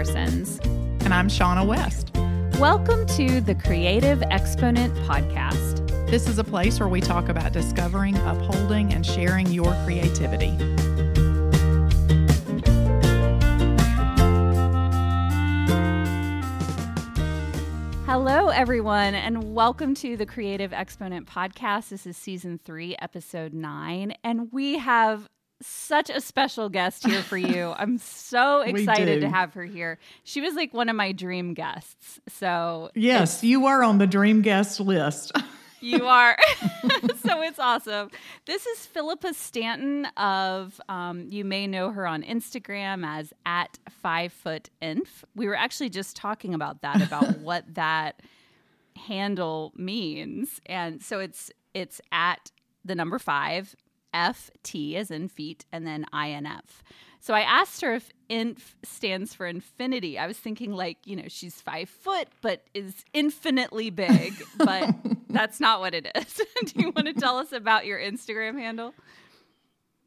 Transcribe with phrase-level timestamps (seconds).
[0.00, 0.58] Parsons.
[1.04, 2.10] And I'm Shaunna West.
[2.58, 5.86] Welcome to the Creative Exponent Podcast.
[6.08, 10.56] This is a place where we talk about discovering, upholding, and sharing your creativity.
[18.06, 21.90] Hello, everyone, and welcome to the Creative Exponent Podcast.
[21.90, 25.28] This is season three, episode nine, and we have
[25.62, 27.74] such a special guest here for you.
[27.76, 29.98] I'm so excited to have her here.
[30.24, 32.20] She was like one of my dream guests.
[32.28, 35.32] So, yes, you are on the dream guest list.
[35.80, 36.36] you are.
[37.22, 38.10] so it's awesome.
[38.46, 44.32] This is Philippa Stanton of, um, you may know her on Instagram as at five
[44.32, 45.24] foot inf.
[45.34, 48.20] We were actually just talking about that, about what that
[48.96, 50.60] handle means.
[50.66, 52.50] And so it's, it's at
[52.84, 53.74] the number five
[54.12, 56.82] F T as in feet, and then I N F.
[57.20, 60.18] So I asked her if inf stands for infinity.
[60.18, 64.94] I was thinking like, you know, she's five foot, but is infinitely big, but
[65.28, 66.40] that's not what it is.
[66.72, 68.94] Do you want to tell us about your Instagram handle?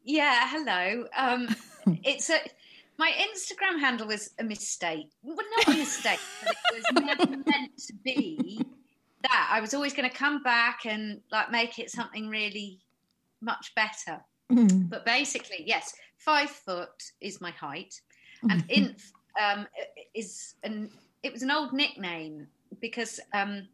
[0.02, 1.06] Yeah, hello.
[1.16, 1.54] Um,
[2.02, 2.38] it's a
[2.98, 5.10] my Instagram handle was a mistake.
[5.22, 8.60] Well, not a mistake, but it was never meant to be
[9.22, 9.48] that.
[9.52, 12.80] I was always going to come back and like make it something really
[13.44, 14.20] much better.
[14.50, 14.88] Mm.
[14.88, 18.00] But basically, yes, five foot is my height,
[18.42, 18.84] and mm-hmm.
[18.84, 19.66] inf um,
[20.14, 20.90] is an
[21.22, 22.46] it was an old nickname
[22.80, 23.66] because um,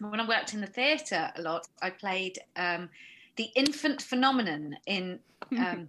[0.00, 2.88] when I worked in the theatre a lot, I played um,
[3.36, 5.20] the infant phenomenon in
[5.58, 5.88] um,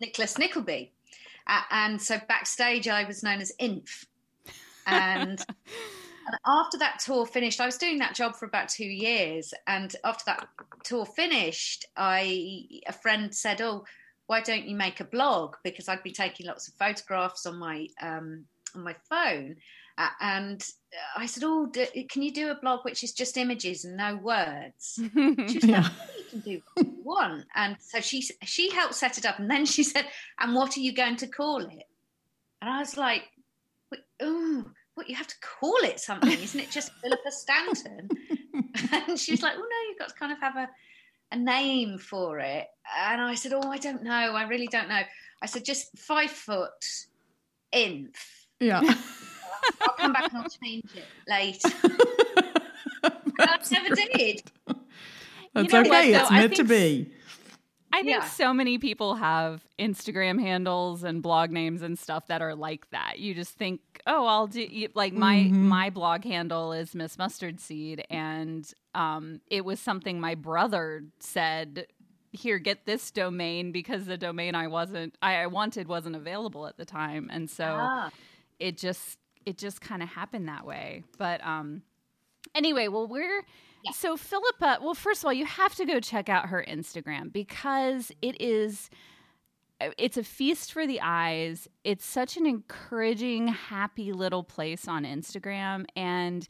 [0.00, 0.92] Nicholas Nickleby,
[1.46, 4.06] uh, and so backstage I was known as Inf,
[4.86, 5.44] and
[6.26, 9.54] And after that tour finished, I was doing that job for about two years.
[9.66, 10.48] And after that
[10.82, 13.84] tour finished, I a friend said, "Oh,
[14.26, 17.86] why don't you make a blog?" Because I'd been taking lots of photographs on my
[18.00, 19.56] um, on my phone,
[19.98, 20.68] uh, and
[21.16, 24.16] I said, "Oh, do, can you do a blog which is just images and no
[24.16, 25.82] words?" She was yeah.
[25.82, 26.62] like, oh, "You can do
[27.04, 30.06] one." And so she she helped set it up, and then she said,
[30.40, 31.86] "And what are you going to call it?"
[32.60, 33.22] And I was like,
[34.20, 34.64] "Oh."
[34.96, 36.70] What you have to call it something, isn't it?
[36.70, 38.08] Just Philippa Stanton.
[39.08, 40.68] and she was like, oh no, you've got to kind of have a
[41.32, 42.66] a name for it.
[42.98, 44.12] And I said, oh, I don't know.
[44.12, 45.00] I really don't know.
[45.42, 46.84] I said, just five foot
[47.72, 48.46] inf.
[48.60, 48.80] Yeah.
[49.80, 51.68] I'll come back and I'll change it later.
[53.38, 54.42] I never did.
[55.54, 56.12] That's you know okay.
[56.12, 57.12] What, it's meant to be.
[57.96, 58.28] I think yeah.
[58.28, 63.20] so many people have Instagram handles and blog names and stuff that are like that.
[63.20, 65.66] You just think, oh, I'll do like my mm-hmm.
[65.66, 71.86] my blog handle is Miss Mustard Seed, and um, it was something my brother said.
[72.32, 76.84] Here, get this domain because the domain I wasn't I wanted wasn't available at the
[76.84, 78.10] time, and so ah.
[78.58, 81.02] it just it just kind of happened that way.
[81.16, 81.80] But um,
[82.54, 83.42] anyway, well, we're
[83.92, 88.10] so Philippa, well, first of all, you have to go check out her Instagram because
[88.22, 88.90] it is
[89.98, 91.68] it's a feast for the eyes.
[91.84, 95.84] It's such an encouraging, happy little place on Instagram.
[95.94, 96.46] And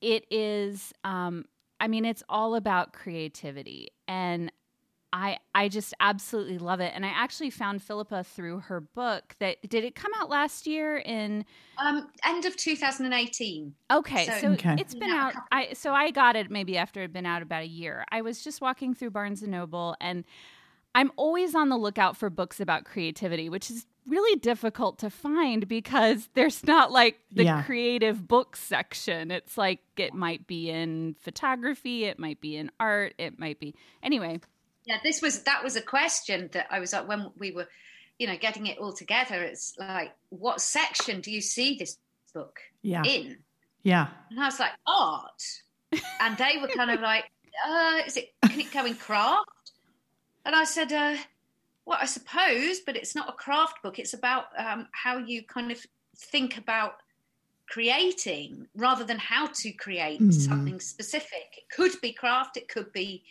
[0.00, 1.44] it is, um,
[1.80, 3.88] I mean, it's all about creativity.
[4.06, 4.52] And
[5.12, 6.92] I I just absolutely love it.
[6.94, 10.96] And I actually found Philippa through her book that did it come out last year
[10.98, 11.44] in
[11.78, 13.74] um end of 2018.
[13.90, 14.76] Okay, so, so okay.
[14.78, 17.62] it's been out I so I got it maybe after it had been out about
[17.62, 18.04] a year.
[18.10, 20.24] I was just walking through Barnes and Noble and
[20.94, 25.66] I'm always on the lookout for books about creativity, which is really difficult to find
[25.68, 27.62] because there's not like the yeah.
[27.62, 29.30] creative book section.
[29.30, 33.74] It's like it might be in photography, it might be in art, it might be
[34.02, 34.40] anyway.
[34.84, 37.68] Yeah, this was that was a question that I was like when we were,
[38.18, 39.42] you know, getting it all together.
[39.42, 41.98] It's like, what section do you see this
[42.34, 43.02] book yeah.
[43.04, 43.38] in?
[43.82, 45.42] Yeah, and I was like, art,
[46.20, 47.24] and they were kind of like,
[47.66, 49.48] uh, is it can it go in craft?
[50.44, 51.16] And I said, uh,
[51.84, 53.98] well, I suppose, but it's not a craft book.
[53.98, 55.84] It's about um, how you kind of
[56.16, 56.94] think about
[57.68, 60.32] creating rather than how to create mm.
[60.32, 61.56] something specific.
[61.56, 63.24] It could be craft, it could be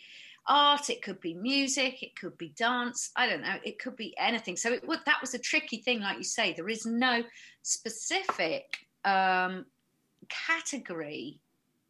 [0.46, 3.10] art, it could be music, it could be dance.
[3.16, 3.56] I don't know.
[3.64, 4.56] It could be anything.
[4.56, 6.52] So it, that was a tricky thing, like you say.
[6.52, 7.22] There is no
[7.62, 8.64] specific
[9.04, 9.66] um,
[10.28, 11.40] category,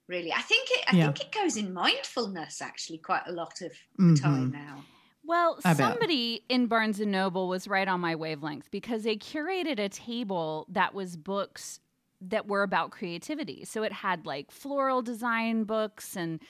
[0.09, 0.33] really.
[0.33, 0.85] I think it.
[0.93, 1.05] I yeah.
[1.07, 4.15] think it goes in mindfulness actually quite a lot of mm-hmm.
[4.15, 4.85] time now.
[5.25, 9.89] Well, somebody in Barnes and Noble was right on my wavelength because they curated a
[9.89, 11.79] table that was books
[12.21, 13.65] that were about creativity.
[13.65, 16.41] So it had like floral design books and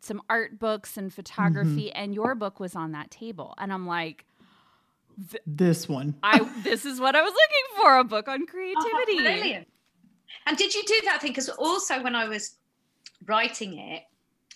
[0.00, 2.02] some art books and photography, mm-hmm.
[2.02, 3.54] and your book was on that table.
[3.58, 4.24] And I'm like,
[5.46, 6.14] this one.
[6.22, 9.18] I this is what I was looking for a book on creativity.
[9.18, 9.68] Oh, brilliant.
[10.46, 11.32] And did you do that thing?
[11.32, 12.56] Because also when I was
[13.26, 14.02] writing it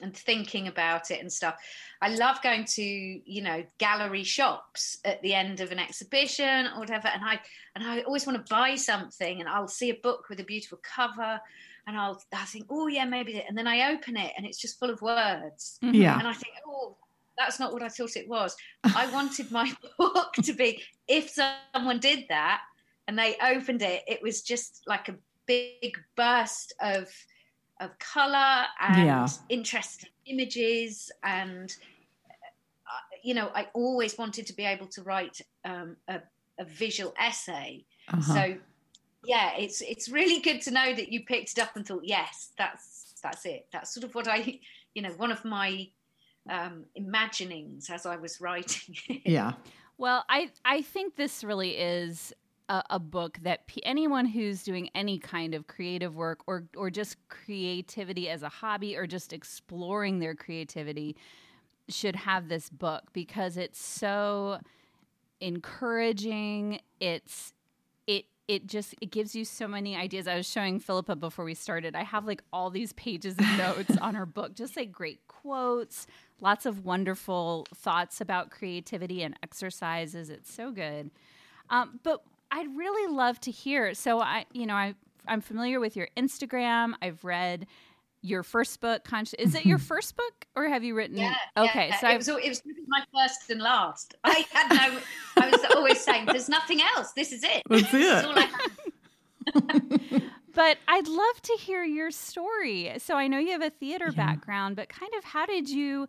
[0.01, 1.57] and thinking about it and stuff,
[2.01, 6.81] I love going to you know gallery shops at the end of an exhibition or
[6.81, 7.41] whatever, and I
[7.75, 10.79] and I always want to buy something, and I'll see a book with a beautiful
[10.83, 11.41] cover,
[11.87, 14.79] and I'll I think oh yeah maybe, and then I open it and it's just
[14.79, 15.95] full of words, mm-hmm.
[15.95, 16.97] yeah, and I think oh
[17.39, 18.55] that's not what I thought it was.
[18.85, 21.31] I wanted my book to be if
[21.75, 22.61] someone did that
[23.09, 27.09] and they opened it, it was just like a big burst of
[27.81, 29.29] of color and yeah.
[29.49, 31.75] interesting images and
[32.87, 36.21] uh, you know i always wanted to be able to write um, a,
[36.61, 38.35] a, visual essay uh-huh.
[38.35, 38.57] so
[39.25, 42.51] yeah it's it's really good to know that you picked it up and thought yes
[42.59, 44.59] that's that's it that's sort of what i
[44.95, 45.87] you know one of my
[46.49, 48.97] um, imaginings as I was writing.
[49.25, 49.53] yeah.
[49.99, 52.33] Well, I I think this really is
[52.69, 56.91] a, a book that p- anyone who's doing any kind of creative work or or
[56.91, 61.17] just creativity as a hobby or just exploring their creativity
[61.89, 64.59] should have this book because it's so
[65.41, 66.81] encouraging.
[67.01, 67.53] It's
[68.49, 70.27] it just it gives you so many ideas.
[70.27, 71.95] I was showing Philippa before we started.
[71.95, 76.07] I have like all these pages of notes on her book, just like great quotes,
[76.41, 80.29] lots of wonderful thoughts about creativity and exercises.
[80.29, 81.11] It's so good.
[81.71, 83.95] Um, but I'd really love to hear.
[83.95, 84.95] So I, you know, I
[85.27, 86.95] I'm familiar with your Instagram.
[87.01, 87.67] I've read
[88.23, 89.05] your first book.
[89.05, 89.87] Consci- is it your mm-hmm.
[89.87, 91.19] first book, or have you written?
[91.19, 91.35] Yeah.
[91.57, 91.99] Okay, yeah.
[91.99, 94.15] so it was, it was my first and last.
[94.25, 94.99] I had no.
[95.43, 97.13] I was always saying, "There's nothing else.
[97.13, 97.63] This is it.
[97.69, 98.63] That's it."
[100.55, 102.93] but I'd love to hear your story.
[102.99, 104.27] So I know you have a theater yeah.
[104.27, 106.07] background, but kind of how did you,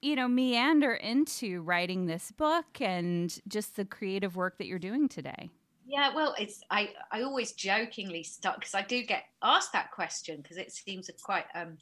[0.00, 5.08] you know, meander into writing this book and just the creative work that you're doing
[5.08, 5.50] today?
[5.92, 10.40] Yeah, well, it's I I always jokingly start because I do get asked that question
[10.40, 11.76] because it seems a quite um,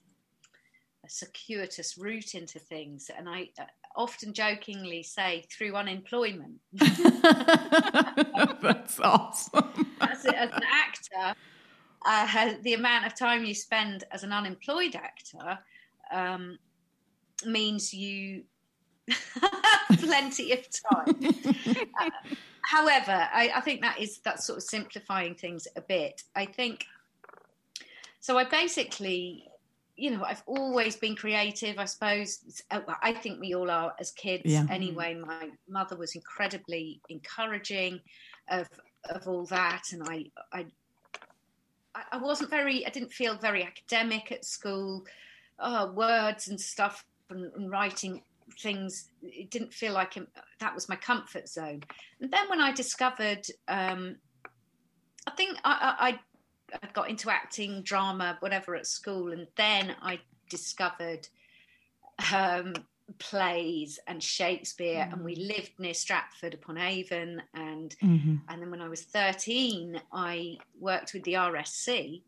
[1.07, 6.57] a circuitous route into things, and I uh, often jokingly say through unemployment.
[8.61, 9.87] That's awesome.
[10.01, 11.41] As, as an actor,
[12.05, 15.57] uh, the amount of time you spend as an unemployed actor
[16.11, 16.59] um,
[17.47, 18.43] means you
[19.99, 21.21] plenty of time.
[22.01, 22.11] uh,
[22.62, 26.23] however, I, I, think that is that's sort of simplifying things a bit.
[26.35, 26.87] I think
[28.21, 28.39] so.
[28.39, 29.49] I basically,
[29.97, 31.79] you know, I've always been creative.
[31.79, 34.43] I suppose uh, I think we all are as kids.
[34.47, 34.67] Yeah.
[34.71, 38.01] Anyway, my mother was incredibly encouraging
[38.49, 38.69] of
[39.09, 40.67] of all that, and I I
[42.12, 45.05] I wasn't very, I didn't feel very academic at school.
[45.59, 48.23] Oh, words and stuff and, and writing
[48.55, 50.17] things, it didn't feel like
[50.61, 51.82] that was my comfort zone.
[52.20, 54.17] And then when I discovered, um,
[55.26, 55.94] I think I,
[56.73, 61.29] I, I got into acting, drama, whatever at school, and then I discovered
[62.35, 62.75] um,
[63.19, 65.12] plays and Shakespeare, mm.
[65.12, 65.49] and we mm.
[65.49, 67.43] lived near Stratford upon Avon.
[67.55, 68.37] And mm-hmm.
[68.49, 72.23] and then when I was thirteen, I worked with the RSC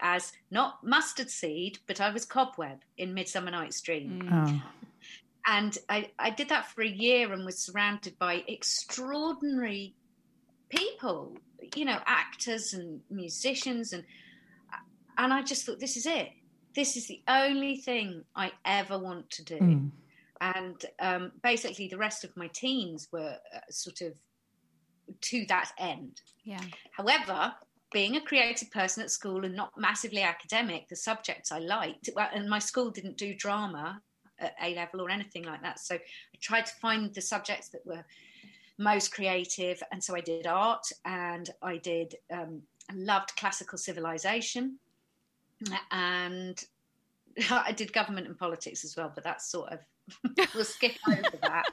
[0.00, 4.22] as not mustard seed, but I was cobweb in Midsummer Night's Dream.
[4.24, 4.30] Mm.
[4.32, 4.86] Oh.
[5.46, 9.94] And I, I did that for a year and was surrounded by extraordinary
[10.68, 11.36] people,
[11.74, 14.04] you know, actors and musicians and
[15.20, 16.28] and I just thought this is it.
[16.76, 19.58] This is the only thing I ever want to do.
[19.58, 19.90] Mm
[20.40, 24.14] and um, basically the rest of my teens were uh, sort of
[25.20, 26.20] to that end.
[26.44, 26.60] Yeah.
[26.92, 27.54] However,
[27.92, 32.48] being a creative person at school and not massively academic, the subjects I liked, and
[32.48, 34.00] my school didn't do drama
[34.38, 35.78] at A level or anything like that.
[35.78, 38.04] So I tried to find the subjects that were
[38.78, 44.78] most creative, and so I did art, and I did um, I loved classical civilization,
[45.90, 46.62] and
[47.50, 49.12] I did government and politics as well.
[49.14, 49.80] But that's sort of
[50.54, 51.64] we'll skip over that.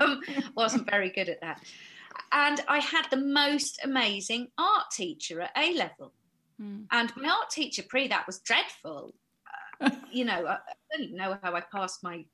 [0.00, 0.20] um,
[0.54, 1.62] wasn't very good at that.
[2.32, 6.12] And I had the most amazing art teacher at A level.
[6.60, 6.86] Mm.
[6.90, 9.14] And my art teacher pre that was dreadful.
[10.10, 10.58] You know, I,
[10.96, 12.24] don't know how I passed my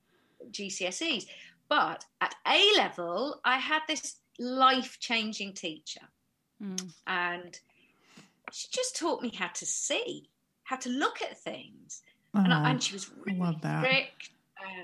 [0.50, 1.26] GCSEs,
[1.68, 6.00] but at A level, I had this life changing teacher.
[6.62, 6.92] Mm.
[7.06, 7.58] And
[8.52, 10.28] she just taught me how to see,
[10.62, 12.02] how to look at things.
[12.34, 14.30] Oh, and, I, and, she was really strict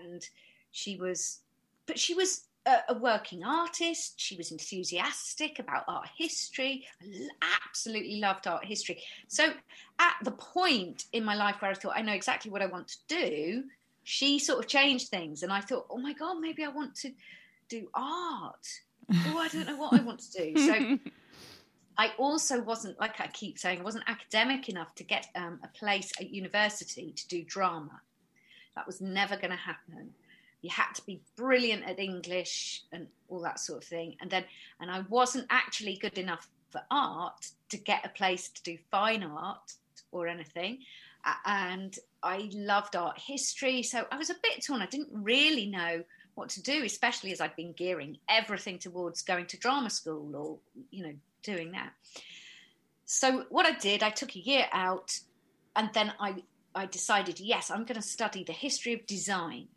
[0.02, 0.26] and
[0.72, 1.40] she was,
[1.86, 4.14] but she was a, a, working artist.
[4.16, 6.86] She was enthusiastic about art history.
[7.02, 7.28] I
[7.66, 9.02] absolutely loved art history.
[9.28, 9.52] So
[9.98, 12.88] at the point in my life where I thought I know exactly what I want
[12.88, 13.64] to do,
[14.04, 17.12] she sort of changed things, and I thought, oh my god, maybe I want to
[17.68, 18.66] do art.
[19.12, 20.58] oh, I don't know what I want to do.
[20.58, 20.98] So
[21.98, 25.68] I also wasn't, like I keep saying, I wasn't academic enough to get um, a
[25.68, 28.00] place at university to do drama.
[28.74, 30.14] That was never going to happen.
[30.62, 34.16] You had to be brilliant at English and all that sort of thing.
[34.20, 34.44] And then,
[34.80, 39.22] and I wasn't actually good enough for art to get a place to do fine
[39.22, 39.72] art
[40.12, 40.80] or anything.
[41.44, 43.82] And I loved art history.
[43.82, 44.82] So I was a bit torn.
[44.82, 49.46] I didn't really know what to do, especially as I'd been gearing everything towards going
[49.46, 50.58] to drama school or,
[50.90, 51.92] you know, doing that.
[53.04, 55.18] So what I did, I took a year out
[55.74, 56.42] and then I,
[56.74, 59.68] I decided, yes, I'm going to study the history of design.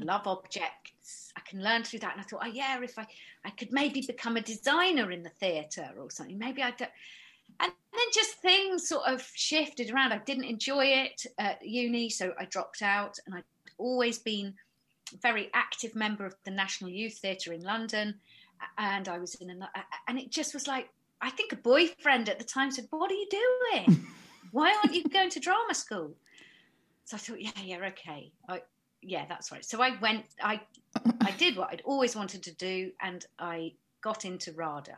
[0.00, 1.32] Love objects.
[1.36, 2.12] I can learn through that.
[2.12, 3.06] And I thought, oh yeah, if I,
[3.44, 6.38] I could maybe become a designer in the theatre or something.
[6.38, 6.90] Maybe I don't.
[7.60, 10.12] And then just things sort of shifted around.
[10.12, 13.18] I didn't enjoy it at uni, so I dropped out.
[13.26, 13.44] And I'd
[13.78, 14.54] always been
[15.12, 18.14] a very active member of the National Youth Theatre in London.
[18.76, 19.68] And I was in a,
[20.06, 20.90] and it just was like,
[21.20, 24.06] I think a boyfriend at the time said, What are you doing?
[24.52, 26.12] Why aren't you going to drama school?
[27.04, 28.30] So I thought, Yeah, yeah, okay.
[28.48, 28.62] I,
[29.02, 29.64] yeah, that's right.
[29.64, 30.60] So I went, I,
[31.20, 34.96] I did what I'd always wanted to do, and I got into RADA.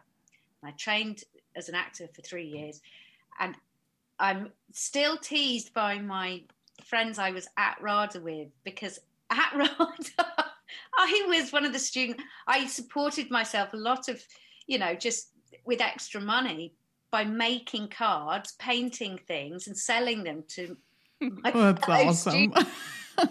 [0.65, 1.25] I trained
[1.57, 2.81] as an actor for three years,
[3.39, 3.55] and
[4.19, 6.43] I'm still teased by my
[6.85, 8.99] friends I was at RADA with because
[9.31, 10.45] at RADA,
[10.97, 12.23] I was one of the students.
[12.47, 14.23] I supported myself a lot of,
[14.67, 15.31] you know, just
[15.65, 16.75] with extra money
[17.11, 20.77] by making cards, painting things, and selling them to
[21.21, 22.55] my oh, That's awesome.
[23.21, 23.27] so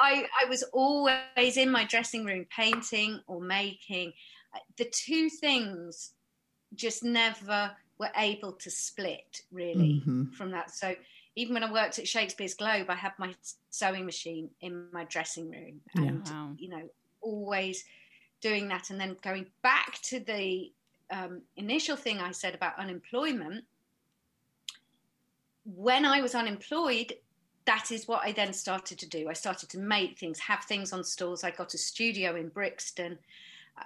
[0.00, 4.12] I, I was always in my dressing room painting or making.
[4.76, 6.12] The two things
[6.74, 10.30] just never were able to split really mm-hmm.
[10.30, 10.70] from that.
[10.70, 10.94] So
[11.36, 13.34] even when I worked at Shakespeare's Globe, I had my
[13.70, 16.32] sewing machine in my dressing room, and yeah.
[16.32, 16.50] wow.
[16.58, 16.82] you know,
[17.20, 17.84] always
[18.40, 18.90] doing that.
[18.90, 20.72] And then going back to the
[21.10, 23.64] um, initial thing I said about unemployment,
[25.64, 27.14] when I was unemployed,
[27.68, 29.28] that is what I then started to do.
[29.28, 31.44] I started to make things, have things on stalls.
[31.44, 33.18] I got a studio in Brixton.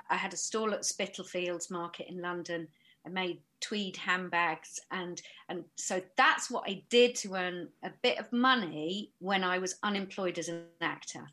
[0.09, 2.69] I had a stall at Spitalfields Market in London.
[3.05, 8.19] I made tweed handbags, and and so that's what I did to earn a bit
[8.19, 11.29] of money when I was unemployed as an actor.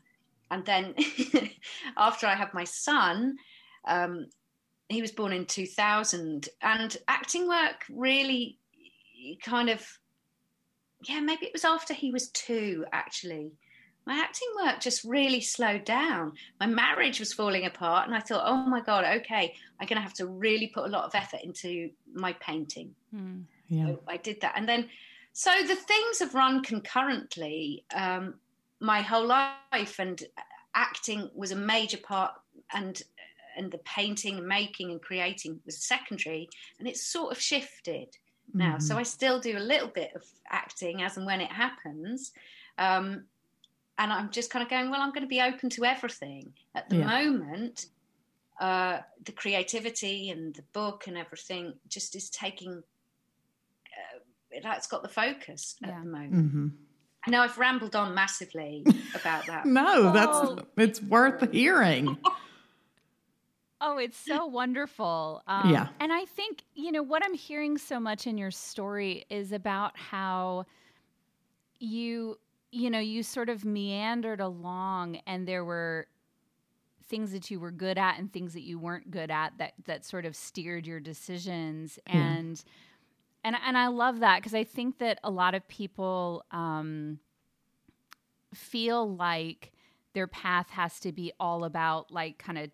[0.50, 0.96] And then
[1.96, 3.36] after I had my son,
[3.86, 4.26] um,
[4.88, 8.58] he was born in 2000, and acting work really
[9.40, 9.99] kind of
[11.02, 13.52] yeah, maybe it was after he was two, actually.
[14.06, 16.32] My acting work just really slowed down.
[16.58, 20.02] My marriage was falling apart, and I thought, oh my God, okay, I'm going to
[20.02, 22.94] have to really put a lot of effort into my painting.
[23.14, 23.86] Mm, yeah.
[23.86, 24.54] So I did that.
[24.56, 24.88] And then,
[25.32, 28.34] so the things have run concurrently um,
[28.80, 30.22] my whole life, and
[30.74, 32.32] acting was a major part,
[32.72, 33.02] and
[33.56, 38.16] and the painting and making and creating was secondary, and it's sort of shifted
[38.54, 38.72] now.
[38.72, 38.80] Mm-hmm.
[38.80, 42.32] So I still do a little bit of acting as and when it happens.
[42.78, 43.24] Um,
[43.98, 46.52] and I'm just kind of going, well, I'm going to be open to everything.
[46.74, 47.06] At the yeah.
[47.06, 47.86] moment,
[48.60, 52.82] uh, the creativity and the book and everything just is taking,
[54.52, 55.88] uh, that's got the focus yeah.
[55.88, 56.34] at the moment.
[56.34, 56.68] Mm-hmm.
[57.26, 59.66] I know I've rambled on massively about that.
[59.66, 60.58] no, that's oh.
[60.78, 62.16] it's worth hearing.
[63.80, 65.42] Oh, it's so wonderful.
[65.46, 65.88] Um, yeah.
[66.00, 69.96] And I think, you know, what I'm hearing so much in your story is about
[69.96, 70.66] how
[71.78, 72.38] you,
[72.70, 76.06] you know, you sort of meandered along and there were
[77.08, 80.04] things that you were good at and things that you weren't good at that that
[80.04, 82.62] sort of steered your decisions and
[83.42, 87.18] and and I love that because I think that a lot of people um,
[88.54, 89.72] feel like
[90.12, 92.70] their path has to be all about like kind of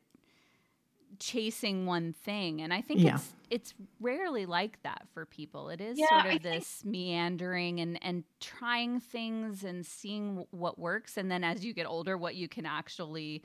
[1.19, 3.15] chasing one thing and i think yeah.
[3.15, 6.93] it's it's rarely like that for people it is yeah, sort of I this think...
[6.93, 12.17] meandering and and trying things and seeing what works and then as you get older
[12.17, 13.43] what you can actually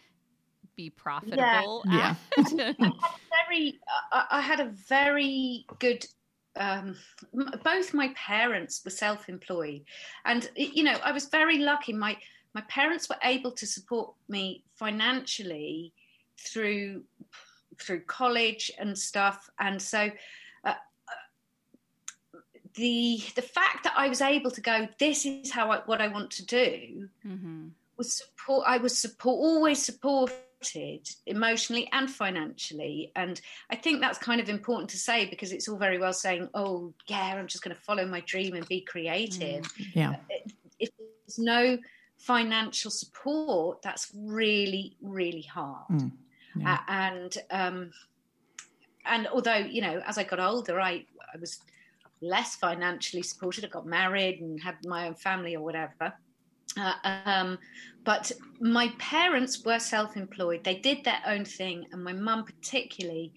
[0.75, 2.15] be profitable yeah,
[2.53, 2.73] yeah.
[3.47, 3.79] very
[4.11, 6.05] uh, i had a very good
[6.57, 6.97] um,
[7.63, 9.83] both my parents were self-employed
[10.25, 12.17] and you know i was very lucky my
[12.53, 15.93] my parents were able to support me financially
[16.37, 17.03] through
[17.79, 19.49] through college and stuff.
[19.59, 20.11] And so
[20.63, 20.73] uh,
[22.75, 26.07] the the fact that I was able to go, this is how I, what I
[26.07, 27.67] want to do, mm-hmm.
[27.97, 28.65] was support.
[28.67, 34.89] I was support always supported emotionally and financially, and I think that's kind of important
[34.91, 38.05] to say because it's all very well saying, "Oh, yeah, I'm just going to follow
[38.05, 40.15] my dream and be creative." Mm, yeah,
[40.79, 41.77] if there's no
[42.17, 45.89] financial support, that's really really hard.
[45.89, 46.11] Mm.
[46.55, 46.79] Yeah.
[46.88, 47.91] and um,
[49.05, 51.60] and although you know, as I got older, I I was
[52.22, 53.65] less financially supported.
[53.65, 56.13] I got married and had my own family or whatever.
[56.77, 56.93] Uh,
[57.25, 57.58] um,
[58.03, 60.63] but my parents were self-employed.
[60.63, 63.34] They did their own thing, and my mum particularly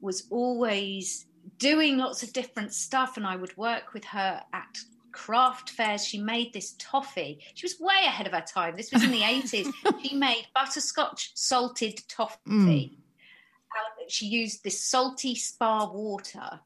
[0.00, 1.26] was always
[1.58, 3.16] doing lots of different stuff.
[3.16, 4.78] And I would work with her at
[5.12, 6.06] craft fairs.
[6.06, 7.40] She made this toffee.
[7.54, 8.76] She was way ahead of her time.
[8.76, 9.72] This was in the 80s.
[10.02, 12.38] She made butterscotch salted toffee.
[12.46, 12.90] Mm.
[13.70, 16.60] Uh, she used this salty spa water.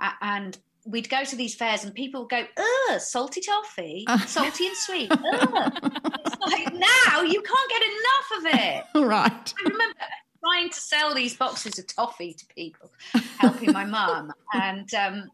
[0.00, 4.66] Uh, and we'd go to these fairs and people would go, ugh, salty toffee, salty
[4.66, 5.10] and sweet.
[5.10, 8.84] It's like, now you can't get enough of it.
[9.06, 9.54] Right.
[9.58, 9.96] I remember
[10.42, 12.90] trying to sell these boxes of toffee to people,
[13.38, 14.32] helping my mum.
[14.52, 15.30] And um,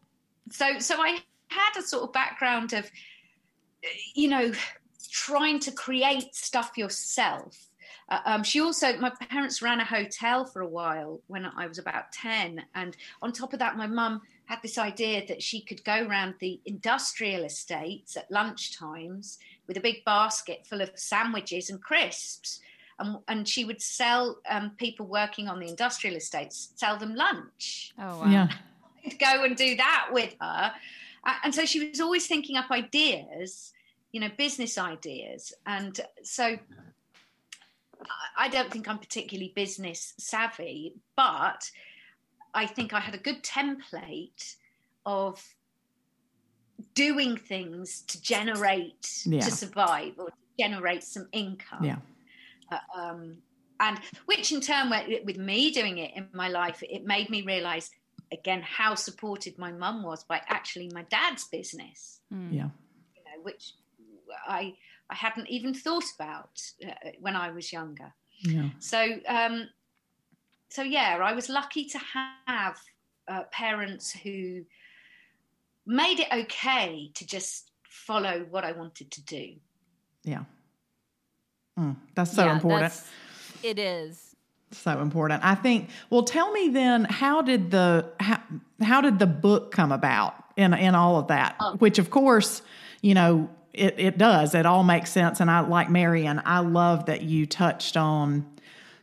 [0.49, 1.19] so, so I
[1.51, 2.89] had a sort of background of,
[4.13, 4.51] you know,
[5.09, 7.67] trying to create stuff yourself.
[8.09, 11.77] Uh, um, she also, my parents ran a hotel for a while when I was
[11.77, 12.63] about 10.
[12.75, 16.35] And on top of that, my mum had this idea that she could go around
[16.39, 22.59] the industrial estates at lunch times with a big basket full of sandwiches and crisps.
[22.99, 27.93] And, and she would sell um, people working on the industrial estates, sell them lunch.
[27.97, 28.29] Oh, wow.
[28.29, 28.49] Yeah.
[29.05, 30.73] I'd go and do that with her.
[31.43, 33.73] And so she was always thinking up ideas,
[34.11, 35.53] you know, business ideas.
[35.65, 36.57] And so
[38.37, 41.69] I don't think I'm particularly business savvy, but
[42.53, 44.55] I think I had a good template
[45.05, 45.43] of
[46.95, 49.41] doing things to generate yeah.
[49.41, 51.83] to survive or to generate some income.
[51.83, 51.97] Yeah.
[52.71, 53.37] Uh, um,
[53.79, 54.91] and which in turn,
[55.25, 57.89] with me doing it in my life, it made me realize
[58.31, 62.19] again how supported my mum was by actually my dad's business.
[62.33, 62.53] Mm.
[62.53, 62.69] Yeah.
[63.15, 63.73] You know, which
[64.47, 64.75] I
[65.09, 68.13] I hadn't even thought about uh, when I was younger.
[68.43, 68.69] Yeah.
[68.79, 69.69] So um,
[70.69, 71.99] so yeah, I was lucky to
[72.47, 72.77] have
[73.27, 74.63] uh, parents who
[75.85, 79.55] made it okay to just follow what I wanted to do.
[80.23, 80.43] Yeah.
[81.77, 82.81] Mm, that's so yeah, important.
[82.81, 83.09] That's,
[83.63, 84.30] it is
[84.71, 85.43] so important.
[85.43, 85.89] I think.
[86.09, 88.41] Well, tell me then, how did the how,
[88.81, 91.55] how did the book come about in in all of that?
[91.59, 91.75] Oh.
[91.77, 92.61] Which, of course,
[93.01, 94.55] you know, it it does.
[94.55, 95.39] It all makes sense.
[95.39, 96.41] And I like Marian.
[96.45, 98.45] I love that you touched on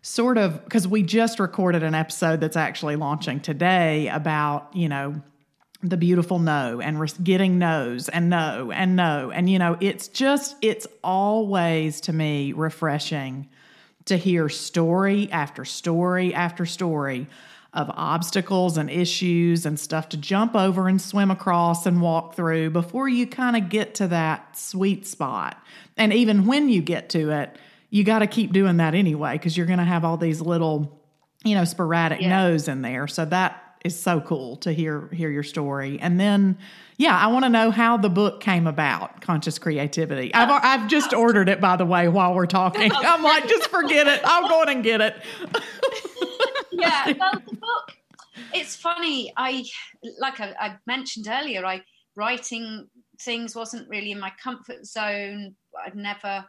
[0.02, 5.20] sort of because we just recorded an episode that's actually launching today about, you know,
[5.82, 9.30] the beautiful no and re- getting no's and no and no.
[9.32, 13.48] And, you know, it's just, it's always to me refreshing
[14.08, 17.26] to hear story after story after story
[17.72, 22.70] of obstacles and issues and stuff to jump over and swim across and walk through
[22.70, 25.62] before you kind of get to that sweet spot.
[25.96, 27.56] And even when you get to it,
[27.90, 31.00] you got to keep doing that anyway because you're going to have all these little,
[31.44, 32.28] you know, sporadic yeah.
[32.28, 33.06] no's in there.
[33.06, 35.98] So that is so cool to hear hear your story.
[36.00, 36.58] And then,
[36.96, 40.32] yeah, I want to know how the book came about, Conscious Creativity.
[40.34, 42.90] I've I've just ordered it by the way while we're talking.
[42.94, 44.20] I'm like, just forget it.
[44.24, 45.16] I'll go and get it.
[46.72, 47.96] yeah, well, the book.
[48.52, 49.32] It's funny.
[49.36, 49.64] I
[50.18, 51.64] like I, I mentioned earlier.
[51.64, 51.82] I
[52.16, 52.88] writing
[53.20, 55.54] things wasn't really in my comfort zone.
[55.84, 56.44] I'd never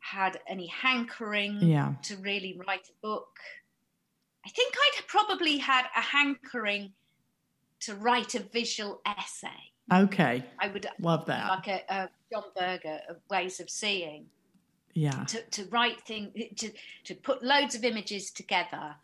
[0.00, 1.94] had any hankering yeah.
[2.02, 3.38] to really write a book.
[4.46, 6.92] I think I'd probably had a hankering
[7.80, 9.48] to write a visual essay.
[9.92, 10.44] Okay.
[10.60, 11.48] I would love that.
[11.48, 14.26] Like a, a John Berger of Ways of Seeing.
[14.94, 15.24] Yeah.
[15.24, 16.70] To, to write things, to,
[17.04, 18.94] to put loads of images together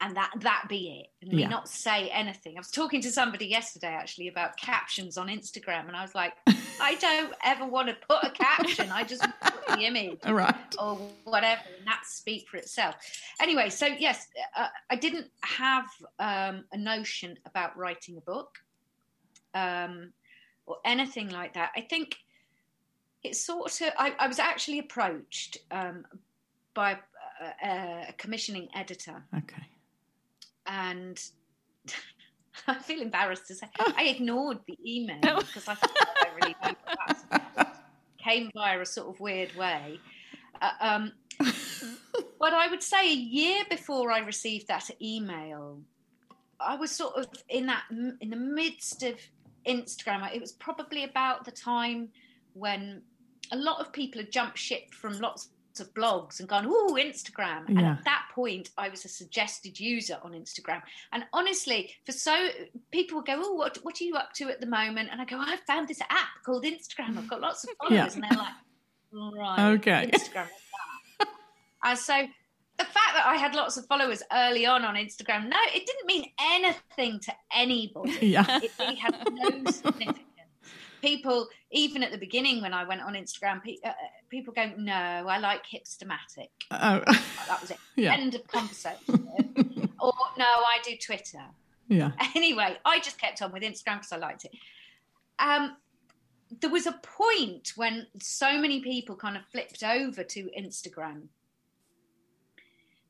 [0.00, 1.28] and that that be it.
[1.28, 1.48] And yeah.
[1.48, 2.56] not say anything.
[2.56, 6.34] I was talking to somebody yesterday actually about captions on instagram and i was like
[6.80, 8.90] i don't ever want to put a caption.
[8.90, 10.74] I just put the image right.
[10.78, 12.94] or whatever and that speak for itself.
[13.40, 15.86] Anyway so yes uh, i didn't have
[16.18, 18.58] um, a notion about writing a book
[19.54, 20.12] um,
[20.66, 21.70] or anything like that.
[21.76, 22.16] I think
[23.24, 26.04] it's sort of i, I was actually approached um,
[26.74, 26.98] by
[27.64, 29.24] a, a commissioning editor.
[29.36, 29.66] Okay
[30.68, 31.20] and
[32.66, 36.54] I feel embarrassed to say I ignored the email because I thought I really
[38.18, 39.98] came via a sort of weird way.
[40.60, 41.12] Uh, um,
[42.38, 45.80] but I would say a year before I received that email,
[46.60, 49.16] I was sort of in that in the midst of
[49.66, 50.34] Instagram.
[50.34, 52.08] It was probably about the time
[52.54, 53.02] when
[53.52, 55.48] a lot of people had jumped ship from lots
[55.80, 57.68] of blogs and gone, oh, Instagram.
[57.68, 60.82] And at that point, I was a suggested user on Instagram.
[61.12, 62.48] And honestly, for so
[62.90, 65.08] people would go, oh, what, what are you up to at the moment?
[65.10, 67.18] And I go, I found this app called Instagram.
[67.18, 68.16] I've got lots of followers.
[68.16, 68.22] Yeah.
[68.22, 70.10] And they're like, right, okay.
[70.12, 70.48] Instagram.
[71.20, 71.28] and
[71.82, 72.14] uh, so
[72.78, 76.06] the fact that I had lots of followers early on on Instagram, no, it didn't
[76.06, 78.28] mean anything to anybody.
[78.28, 78.60] Yeah.
[78.62, 80.27] It really had no significance.
[81.00, 83.92] People, even at the beginning when I went on Instagram, pe- uh,
[84.28, 87.00] people go, "No, I like Hipstamatic." Oh,
[87.48, 87.78] That was it.
[87.96, 88.14] Yeah.
[88.14, 88.98] End of conversation.
[90.00, 91.42] or no, I do Twitter.
[91.88, 92.12] yeah.
[92.34, 94.52] Anyway, I just kept on with Instagram because I liked it.
[95.38, 95.76] Um,
[96.60, 101.24] there was a point when so many people kind of flipped over to Instagram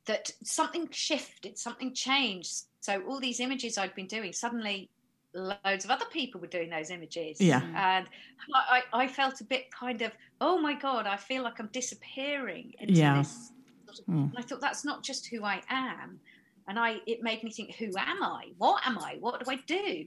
[0.07, 2.63] that something shifted, something changed.
[2.81, 4.89] So all these images I'd been doing, suddenly
[5.35, 7.41] loads of other people were doing those images.
[7.41, 7.63] Yeah.
[7.75, 8.07] And
[8.55, 11.69] I, I I felt a bit kind of, oh my God, I feel like I'm
[11.73, 13.19] disappearing into Yeah.
[13.19, 13.53] this.
[13.87, 14.31] Sort of, Mm.
[14.31, 16.21] And I thought that's not just who I am.
[16.67, 18.53] And I it made me think, who am I?
[18.59, 19.17] What am I?
[19.21, 20.07] What do I do?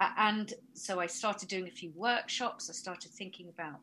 [0.00, 2.68] Uh, and so I started doing a few workshops.
[2.68, 3.80] I started thinking about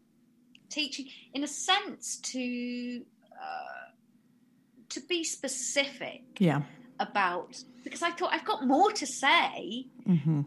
[0.69, 3.04] teaching, in a sense, to
[3.41, 3.86] uh,
[4.89, 6.62] to be specific Yeah.
[6.99, 10.41] about because I thought I've got more to say hmm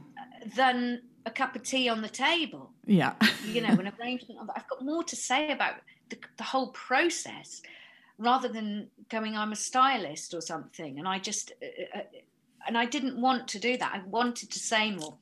[0.57, 2.71] than a cup of tea on the table.
[2.87, 3.15] Yeah.
[3.47, 4.41] You know, an arrangement.
[4.55, 5.75] I've got more to say about
[6.09, 7.63] the, the whole process
[8.19, 10.99] rather than going, I'm a stylist or something.
[10.99, 12.03] And I just, uh, uh,
[12.67, 13.93] and I didn't want to do that.
[13.95, 15.15] I wanted to say more.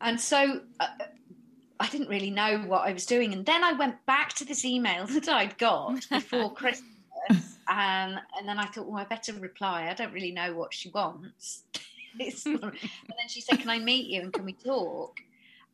[0.00, 0.86] And so uh,
[1.80, 3.32] I didn't really know what I was doing.
[3.32, 6.82] And then I went back to this email that I'd got before Christmas.
[7.68, 9.88] And, and then I thought, well, I better reply.
[9.90, 11.64] I don't really know what she wants.
[12.46, 15.16] And then she said, "Can I meet you and can we talk?"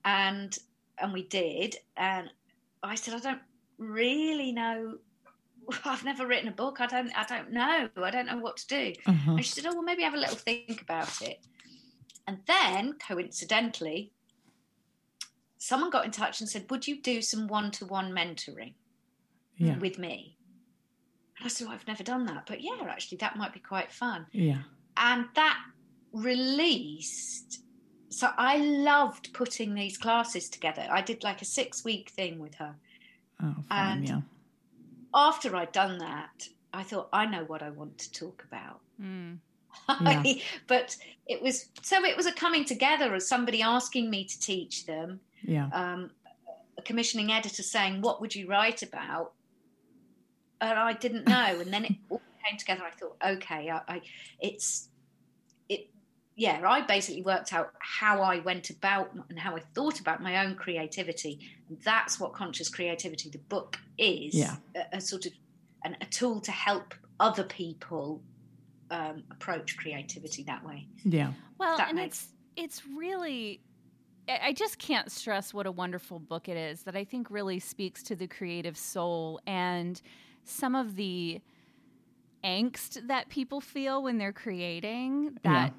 [0.05, 0.57] And
[0.98, 1.76] and we did.
[1.96, 2.31] And
[2.83, 3.42] I said, "I don't
[3.78, 4.98] really know.
[5.85, 6.81] I've never written a book.
[6.81, 7.11] I don't.
[7.16, 7.88] I don't know.
[7.96, 9.33] I don't know what to do." Uh-huh.
[9.33, 11.38] And she said, "Oh, well, maybe have a little think about it."
[12.28, 14.12] And then, coincidentally,
[15.59, 18.74] someone got in touch and said, "Would you do some one-to-one mentoring
[19.57, 19.78] Yeah.
[19.78, 20.37] with me?"
[21.38, 23.90] And I said, well, "I've never done that, but yeah, actually, that might be quite
[23.92, 24.62] fun." Yeah.
[24.96, 25.59] and that
[26.12, 27.62] released
[28.09, 32.55] so i loved putting these classes together i did like a six week thing with
[32.57, 32.75] her
[33.44, 33.98] Oh, fun.
[33.98, 34.20] And- yeah.
[35.14, 39.38] after i'd done that i thought i know what i want to talk about Mm.
[40.03, 40.35] Yeah.
[40.68, 40.94] but
[41.27, 45.18] it was so it was a coming together of somebody asking me to teach them
[45.42, 45.68] Yeah.
[45.72, 46.11] um,
[46.79, 49.33] a commissioning editor saying what would you write about
[50.61, 54.03] and i didn't know and then it all came together i thought okay I, I
[54.40, 54.91] it's it
[56.37, 60.45] yeah i basically worked out how i went about and how i thought about my
[60.45, 64.57] own creativity and that's what conscious creativity the book is Yeah.
[64.75, 65.33] a, a sort of
[65.85, 68.23] an, a tool to help other people
[68.90, 71.33] um, approach creativity that way Yeah.
[71.59, 73.61] Well, That and makes- it's it's really
[74.29, 77.59] I I just can't stress what a wonderful book it is that I think really
[77.59, 80.01] speaks to the creative soul and
[80.45, 81.40] some of the
[82.45, 85.73] angst that people feel when they're creating that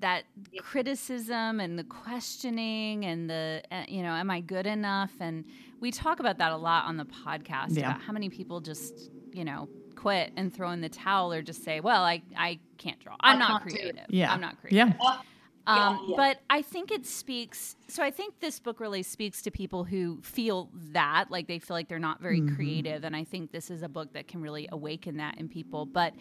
[0.00, 0.60] that Yeah.
[0.62, 5.44] criticism and the questioning and the uh, you know am I good enough and
[5.80, 7.90] we talk about that a lot on the podcast Yeah.
[7.90, 11.62] about how many people just you know quit and throw in the towel or just
[11.64, 13.80] say well I I can't draw I'm I not can't do it.
[13.80, 14.32] creative Yeah.
[14.32, 15.18] I'm not creative Yeah.
[15.66, 16.16] um, yeah.
[16.16, 17.76] But I think it speaks.
[17.88, 21.76] So I think this book really speaks to people who feel that, like they feel
[21.76, 22.56] like they're not very Mhm.
[22.56, 23.04] creative.
[23.04, 25.84] And I think this is a book that can really awaken that in people.
[25.86, 26.14] But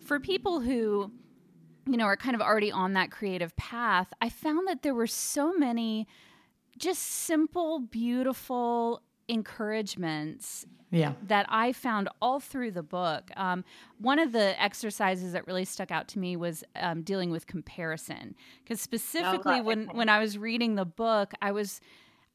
[0.00, 1.10] for people who,
[1.86, 5.06] you know, are kind of already on that creative path, I found that there were
[5.06, 6.06] so many
[6.78, 11.14] just simple, beautiful encouragements Yeah.
[11.26, 13.30] that I found all through the book.
[13.36, 13.64] Um,
[13.98, 18.34] one of the exercises that really stuck out to me was um, dealing with comparison,
[18.62, 21.80] because specifically right, when when I was reading the book, I was.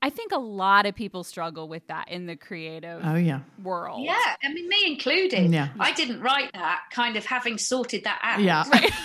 [0.08, 3.42] I think a lot of people struggle with that in the creative Oh, yeah.
[3.62, 4.06] world.
[4.06, 5.52] Yeah, I mean, me included.
[5.52, 5.68] Yeah.
[5.78, 8.42] I didn't write that, kind of having sorted that out.
[8.42, 8.64] Yeah.
[8.70, 8.92] Right.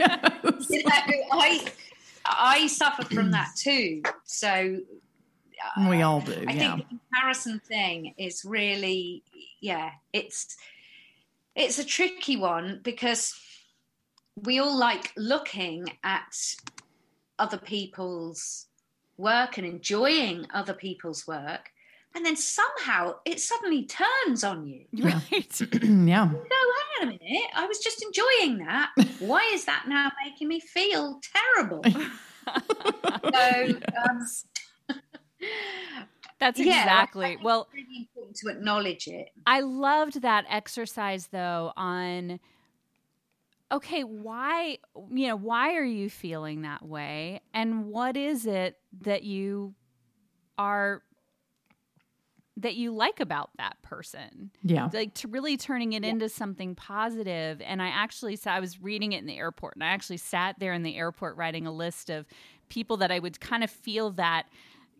[0.00, 0.66] Yes.
[0.70, 0.90] You know,
[1.32, 1.64] I
[2.24, 4.02] I suffer from that too.
[4.24, 4.78] So
[5.76, 6.32] uh, We all do.
[6.46, 6.76] I yeah.
[6.76, 9.22] think the comparison thing is really,
[9.60, 10.56] yeah, it's
[11.54, 13.34] it's a tricky one because
[14.42, 16.36] we all like looking at
[17.38, 18.66] other people's
[19.20, 21.70] work and enjoying other people's work,
[22.14, 24.84] and then somehow it suddenly turns on you.
[25.04, 25.60] Right.
[25.82, 26.24] yeah.
[26.24, 27.50] no, hang on a minute.
[27.54, 28.90] I was just enjoying that.
[29.20, 31.20] Why is that now making me feel
[31.56, 31.84] terrible?
[33.32, 34.26] So, um,
[36.38, 37.26] That's exactly.
[37.26, 39.28] think Well, it's really important to acknowledge it.
[39.46, 42.40] I loved that exercise though on
[43.72, 44.78] okay, why
[45.10, 49.74] you know, why are you feeling that way and what is it that you
[50.58, 51.02] are
[52.60, 54.50] that you like about that person.
[54.62, 54.88] Yeah.
[54.92, 56.10] Like to really turning it yeah.
[56.10, 57.60] into something positive.
[57.62, 60.58] And I actually saw, I was reading it in the airport and I actually sat
[60.58, 62.26] there in the airport writing a list of
[62.68, 64.46] people that I would kind of feel that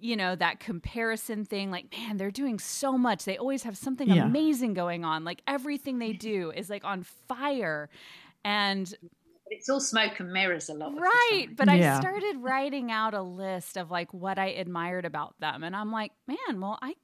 [0.03, 4.09] you know that comparison thing like man they're doing so much they always have something
[4.09, 4.25] yeah.
[4.25, 7.91] amazing going on like everything they do is like on fire
[8.45, 8.95] and
[9.47, 11.97] it's all smoke and mirrors a lot right but yeah.
[11.97, 15.91] i started writing out a list of like what i admired about them and i'm
[15.91, 16.95] like man well i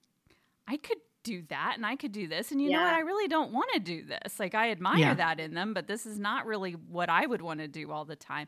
[0.68, 2.76] i could do that and i could do this and you yeah.
[2.76, 2.94] know what?
[2.94, 4.38] I really don't want to do this.
[4.38, 5.14] Like i admire yeah.
[5.14, 8.04] that in them but this is not really what i would want to do all
[8.04, 8.46] the time.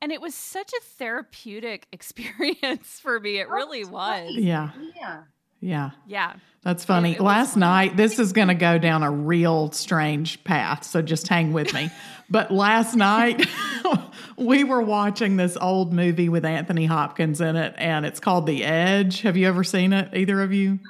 [0.00, 4.34] And it was such a therapeutic experience for me it really was.
[4.36, 4.70] Yeah.
[4.96, 5.24] Yeah
[5.64, 5.92] yeah.
[6.06, 6.34] Yeah.
[6.62, 7.12] That's funny.
[7.12, 11.00] It, it Last night, this is going to go down a real strange path, so
[11.00, 11.90] just hang with me.
[12.30, 13.46] but last night,
[14.36, 18.62] we were watching this old movie with Anthony Hopkins in it, and it's called The
[18.62, 19.22] Edge.
[19.22, 20.80] Have you ever seen it, either of you?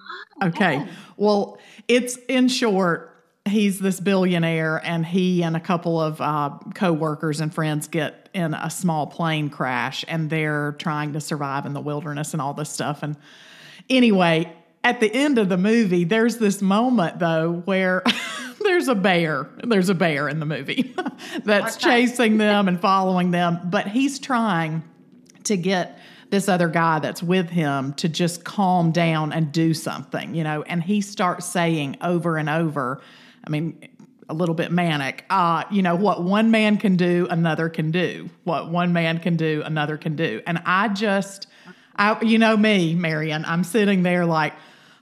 [0.43, 0.85] Okay.
[1.17, 6.93] Well, it's in short, he's this billionaire, and he and a couple of uh, co
[6.93, 11.75] workers and friends get in a small plane crash, and they're trying to survive in
[11.75, 13.05] the wilderness and all this stuff.
[13.05, 13.17] And
[13.89, 14.53] anyway,
[14.85, 18.03] at the end of the movie, there's this moment though where
[18.61, 19.49] there's a bear.
[19.65, 20.95] There's a bear in the movie
[21.45, 24.85] that's chasing them and following them, but he's trying
[25.45, 25.99] to get
[26.31, 30.63] this other guy that's with him to just calm down and do something, you know,
[30.63, 33.01] and he starts saying over and over,
[33.47, 33.89] I mean,
[34.29, 38.31] a little bit manic, uh, you know, what one man can do, another can do.
[38.45, 40.43] What one man can do, another can do.
[40.47, 41.47] And I just,
[41.95, 44.55] I, you know me, Marian, I'm sitting there like,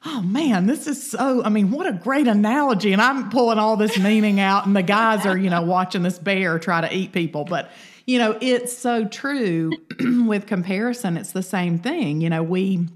[0.05, 2.93] oh man, this is so, I mean, what a great analogy.
[2.93, 6.19] And I'm pulling all this meaning out, and the guys are, you know, watching this
[6.19, 7.45] bear try to eat people.
[7.45, 7.71] But,
[8.07, 9.73] you know, it's so true
[10.27, 11.17] with comparison.
[11.17, 12.21] It's the same thing.
[12.21, 12.89] You know, we,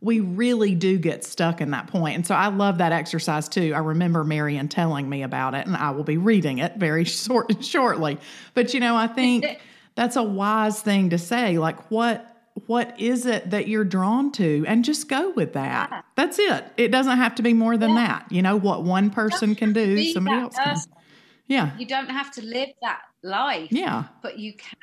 [0.00, 2.16] we really do get stuck in that point.
[2.16, 3.72] And so I love that exercise too.
[3.74, 7.64] I remember Marian telling me about it, and I will be reading it very short,
[7.64, 8.18] shortly.
[8.52, 9.60] But, you know, I think
[9.94, 11.56] that's a wise thing to say.
[11.58, 12.33] Like, what,
[12.66, 15.88] what is it that you're drawn to and just go with that.
[15.90, 16.02] Yeah.
[16.16, 16.64] That's it.
[16.76, 18.06] It doesn't have to be more than yeah.
[18.06, 18.32] that.
[18.32, 20.92] You know what one person can do, somebody else person.
[20.92, 21.02] can.
[21.46, 21.76] Yeah.
[21.78, 23.70] You don't have to live that life.
[23.70, 24.04] Yeah.
[24.22, 24.78] But you can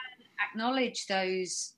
[0.50, 1.74] acknowledge those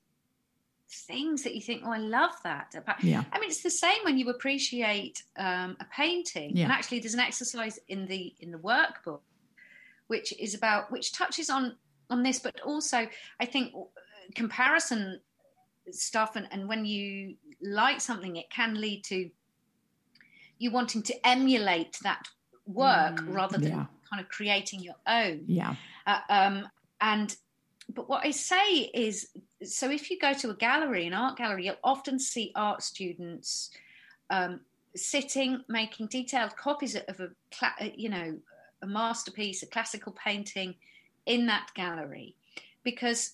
[0.90, 2.74] things that you think, oh, I love that.
[3.02, 3.24] Yeah.
[3.32, 6.56] I mean, it's the same when you appreciate um, a painting.
[6.56, 6.64] Yeah.
[6.64, 9.20] And actually, there's an exercise in the in the workbook,
[10.06, 11.76] which is about which touches on
[12.10, 13.08] on this, but also
[13.40, 13.72] I think
[14.34, 15.20] comparison
[15.90, 19.30] stuff and, and when you like something it can lead to
[20.58, 22.26] you wanting to emulate that
[22.66, 23.86] work mm, rather than yeah.
[24.10, 25.42] kind of creating your own.
[25.46, 25.74] Yeah.
[26.06, 26.68] Uh, um,
[27.00, 27.36] and
[27.94, 29.28] but what i say is
[29.62, 33.70] so if you go to a gallery an art gallery you'll often see art students
[34.30, 34.60] um,
[34.96, 37.28] sitting making detailed copies of a
[37.94, 38.38] you know
[38.80, 40.74] a masterpiece a classical painting
[41.26, 42.36] in that gallery.
[42.82, 43.32] Because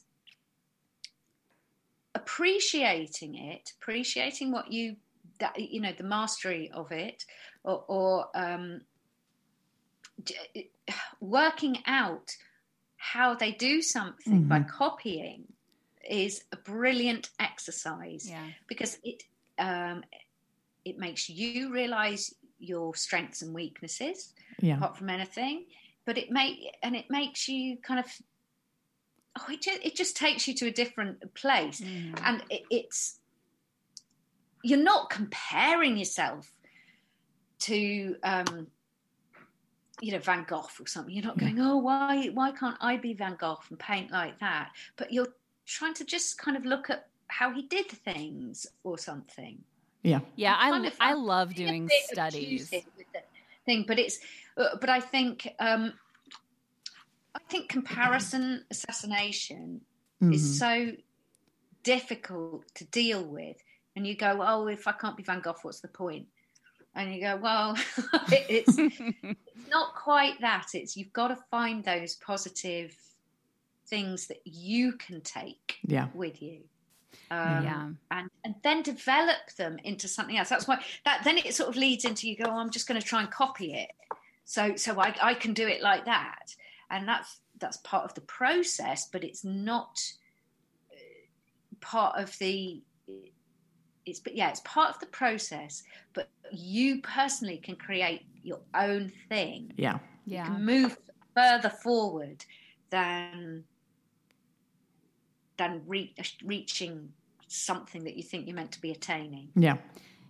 [2.14, 4.96] appreciating it, appreciating what you
[5.38, 7.25] that you know the mastery of it,
[7.64, 8.81] or, or um,
[11.20, 12.37] working out
[12.96, 14.49] how they do something mm-hmm.
[14.49, 15.44] by copying
[16.09, 18.44] is a brilliant exercise yeah.
[18.68, 19.23] because it
[19.59, 20.03] um,
[20.85, 24.77] it makes you realize your strengths and weaknesses yeah.
[24.77, 25.64] apart from anything
[26.05, 28.07] but it may and it makes you kind of
[29.38, 31.80] oh, it just, it just takes you to a different place.
[31.80, 32.18] Mm.
[32.24, 33.18] And it, it's,
[34.62, 36.52] you're not comparing yourself
[37.60, 38.66] to, um,
[40.00, 41.14] you know, Van Gogh or something.
[41.14, 44.70] You're not going, oh, why, why can't I be Van Gogh and paint like that?
[44.96, 45.34] But you're
[45.66, 49.62] trying to just kind of look at how he did things or something.
[50.02, 50.20] Yeah.
[50.36, 50.56] Yeah.
[50.58, 52.72] I, I love doing studies.
[53.66, 54.18] Thing, but it's,
[54.56, 55.92] uh, but I think, um,
[57.34, 59.82] I think comparison assassination
[60.22, 60.32] mm-hmm.
[60.32, 60.92] is so
[61.82, 63.56] difficult to deal with.
[63.96, 66.26] And you go, oh, if I can't be Van Gogh, what's the point?
[66.94, 67.76] And you go, well,
[68.32, 69.00] it's, it's
[69.70, 70.68] not quite that.
[70.74, 72.96] It's you've got to find those positive
[73.86, 76.08] things that you can take yeah.
[76.14, 76.60] with you.
[77.32, 80.48] Um, yeah, and and then develop them into something else.
[80.48, 82.44] That's why that then it sort of leads into you go.
[82.46, 83.90] Oh, I'm just going to try and copy it,
[84.44, 86.54] so so I, I can do it like that
[86.90, 90.00] and that's that's part of the process but it's not
[90.92, 90.96] uh,
[91.81, 92.83] part of the
[94.07, 95.83] it's but yeah it's part of the process
[96.14, 99.72] but you personally can create your own thing.
[99.76, 99.98] Yeah.
[100.24, 100.98] Yeah you can move
[101.35, 102.44] further forward
[102.90, 103.64] than
[105.57, 107.12] than re- reaching
[107.46, 109.48] something that you think you're meant to be attaining.
[109.55, 109.76] Yeah.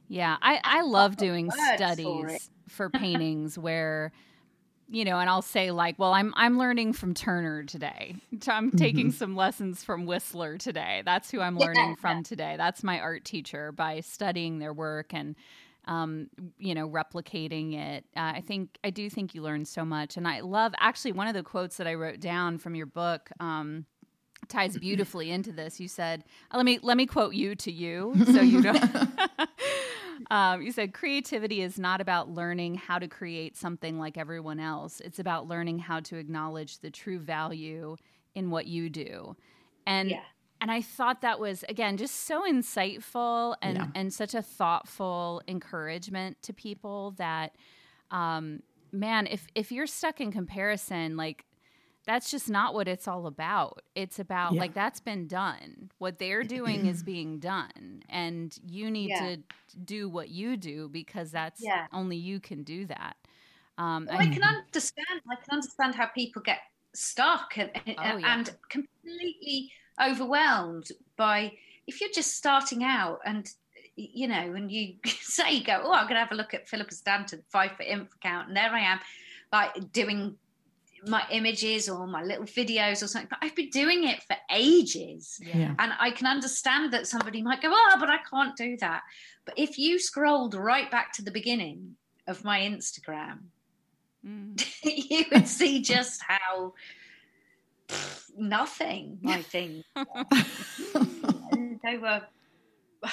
[0.08, 4.10] Yeah, I, I love doing studies for, for paintings where
[4.90, 8.16] you know, and I'll say like, well, I'm I'm learning from Turner today.
[8.48, 8.76] I'm mm-hmm.
[8.76, 11.02] taking some lessons from Whistler today.
[11.04, 12.00] That's who I'm learning yeah.
[12.00, 12.56] from today.
[12.56, 15.36] That's my art teacher by studying their work and
[15.86, 18.04] um, you know, replicating it.
[18.16, 21.28] Uh, I think I do think you learn so much, and I love actually one
[21.28, 23.30] of the quotes that I wrote down from your book.
[23.38, 23.86] Um,
[24.48, 25.78] ties beautifully into this.
[25.78, 28.74] You said, uh, "Let me let me quote you to you, so you know."
[30.30, 35.00] um, you said, "Creativity is not about learning how to create something like everyone else.
[35.00, 37.96] It's about learning how to acknowledge the true value
[38.34, 39.36] in what you do."
[39.86, 40.22] And yeah.
[40.60, 43.86] and I thought that was again just so insightful and yeah.
[43.94, 47.54] and such a thoughtful encouragement to people that.
[48.10, 51.44] Um, man, if if you're stuck in comparison, like
[52.10, 53.82] that's just not what it's all about.
[53.94, 54.60] It's about yeah.
[54.60, 55.92] like that's been done.
[55.98, 59.36] What they're doing is being done, and you need yeah.
[59.36, 59.38] to
[59.84, 61.86] do what you do because that's yeah.
[61.92, 63.16] only you can do that.
[63.78, 65.06] Um, well, I, I, can understand.
[65.30, 66.58] I can understand how people get
[66.94, 69.70] stuck and, oh, and completely
[70.04, 71.52] overwhelmed by
[71.86, 73.48] if you're just starting out and
[73.94, 76.68] you know, and you say you go, oh, I'm going to have a look at
[76.68, 78.98] Philippa Stanton five foot info count, and there I am,
[79.52, 80.34] like doing
[81.06, 85.40] my images or my little videos or something but i've been doing it for ages.
[85.40, 85.74] Yeah.
[85.78, 89.02] and i can understand that somebody might go oh but i can't do that.
[89.46, 93.38] But if you scrolled right back to the beginning of my instagram
[94.26, 94.66] mm.
[95.10, 96.74] you would see just how
[97.88, 99.82] pff, nothing my thing
[101.84, 102.22] they were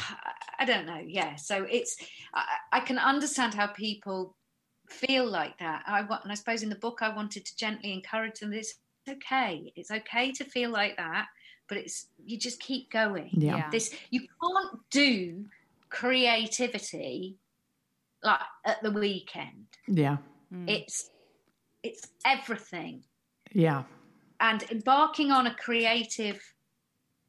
[0.60, 1.36] i don't know yeah.
[1.36, 1.97] So it's
[2.34, 4.36] I, I can understand how people
[4.89, 5.84] feel like that.
[5.88, 8.54] I want, and I suppose in the book I wanted to gently encourage them.
[8.54, 8.76] It's
[9.08, 9.71] okay.
[9.76, 11.28] It's okay to feel like that,
[11.67, 13.30] but it's you just keep going.
[13.34, 13.69] Yeah.
[13.69, 15.45] This you can't do
[15.89, 17.38] creativity
[18.23, 19.67] like at the weekend.
[19.88, 20.17] Yeah.
[20.54, 20.69] Mm.
[20.69, 21.10] It's
[21.84, 23.04] it's everything.
[23.54, 23.84] Yeah.
[24.39, 26.41] And embarking on a creative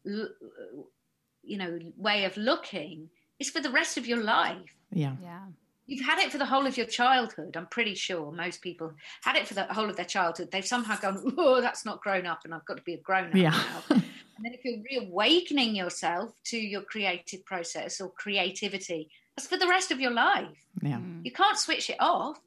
[0.05, 4.75] you know way of looking is for the rest of your life.
[4.91, 5.17] Yeah.
[5.23, 5.47] Yeah.
[5.89, 7.57] You've had it for the whole of your childhood.
[7.57, 10.51] I'm pretty sure most people had it for the whole of their childhood.
[10.53, 13.29] They've somehow gone, oh, that's not grown up, and I've got to be a grown
[13.29, 13.51] up yeah.
[13.51, 13.83] now.
[13.91, 14.03] and
[14.45, 19.91] then if you're reawakening yourself to your creative process or creativity, that's for the rest
[19.91, 20.49] of your life.
[20.83, 20.99] Yeah.
[20.99, 21.25] Mm.
[21.25, 22.39] You can't switch it off,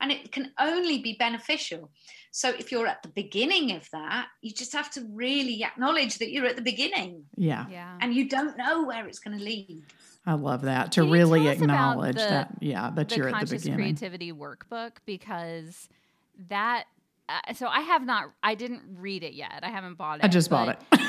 [0.00, 1.90] and it can only be beneficial.
[2.30, 6.32] So if you're at the beginning of that, you just have to really acknowledge that
[6.32, 7.24] you're at the beginning.
[7.36, 7.66] Yeah.
[7.70, 7.96] Yeah.
[8.00, 9.84] And you don't know where it's going to lead.
[10.26, 12.50] I love that to really acknowledge the, that.
[12.60, 13.78] Yeah, that the you're at the beginning.
[13.78, 15.88] Creativity workbook because
[16.48, 16.84] that.
[17.28, 18.32] Uh, so I have not.
[18.42, 19.60] I didn't read it yet.
[19.62, 20.24] I haven't bought it.
[20.24, 21.00] I just bought it.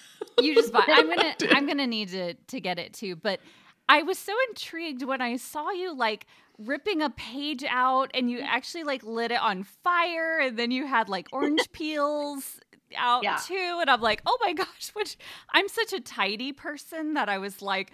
[0.40, 0.88] you just bought.
[0.88, 0.98] It.
[0.98, 1.34] I'm gonna.
[1.52, 3.14] I'm gonna need to to get it too.
[3.16, 3.40] But
[3.88, 6.26] I was so intrigued when I saw you like
[6.58, 10.86] ripping a page out and you actually like lit it on fire and then you
[10.86, 12.60] had like orange peels
[12.96, 13.36] out yeah.
[13.44, 15.16] too and i'm like oh my gosh which
[15.50, 17.92] i'm such a tidy person that i was like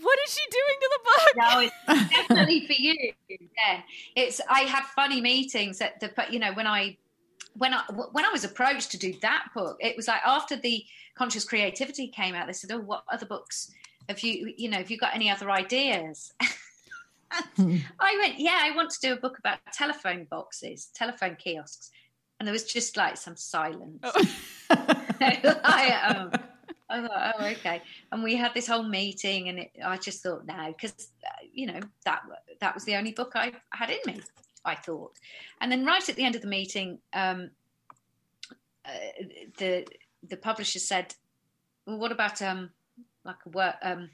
[0.00, 3.80] what is she doing to the book no it's definitely for you yeah
[4.14, 6.94] it's i had funny meetings at the but you know when i
[7.58, 7.82] when I
[8.12, 10.84] when I was approached to do that book, it was like after the
[11.14, 13.70] conscious creativity came out, they said, "Oh, what other books
[14.08, 14.52] have you?
[14.56, 16.32] You know, have you got any other ideas?"
[18.00, 21.90] I went, "Yeah, I want to do a book about telephone boxes, telephone kiosks."
[22.38, 23.98] and there was just like some silence.
[24.02, 24.24] Oh.
[24.70, 26.30] I, um,
[26.90, 27.82] I thought, oh, okay.
[28.12, 31.66] And we had this whole meeting, and it, I just thought, no, because uh, you
[31.66, 32.22] know that
[32.60, 34.20] that was the only book I had in me.
[34.64, 35.12] I thought,
[35.60, 37.50] and then right at the end of the meeting, um,
[38.84, 38.90] uh,
[39.58, 39.86] the
[40.28, 41.14] the publisher said,
[41.86, 42.70] "Well, what about um,
[43.24, 44.10] like a work um,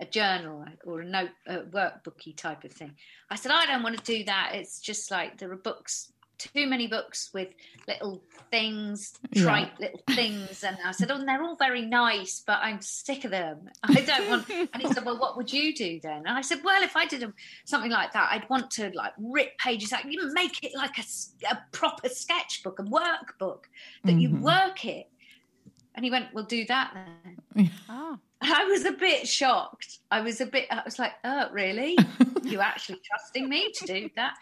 [0.00, 2.94] a journal or a note a workbooky type of thing?"
[3.30, 4.52] I said, "I don't want to do that.
[4.54, 7.48] It's just like there are books too many books with
[7.86, 9.86] little things, trite yeah.
[9.86, 10.64] little things.
[10.64, 13.68] And I said, Oh, they're all very nice, but I'm sick of them.
[13.82, 14.48] I don't want.
[14.72, 16.24] and he said, Well, what would you do then?
[16.26, 17.32] And I said, Well, if I did a,
[17.64, 21.04] something like that, I'd want to like rip pages out, you make it like a,
[21.50, 23.64] a proper sketchbook, a workbook
[24.04, 24.18] that mm-hmm.
[24.18, 25.09] you work it.
[26.00, 27.70] And he went, Well, do that then.
[27.90, 28.18] Oh.
[28.40, 29.98] I was a bit shocked.
[30.10, 31.98] I was a bit, I was like, Oh, really?
[32.42, 34.32] you actually trusting me to do that?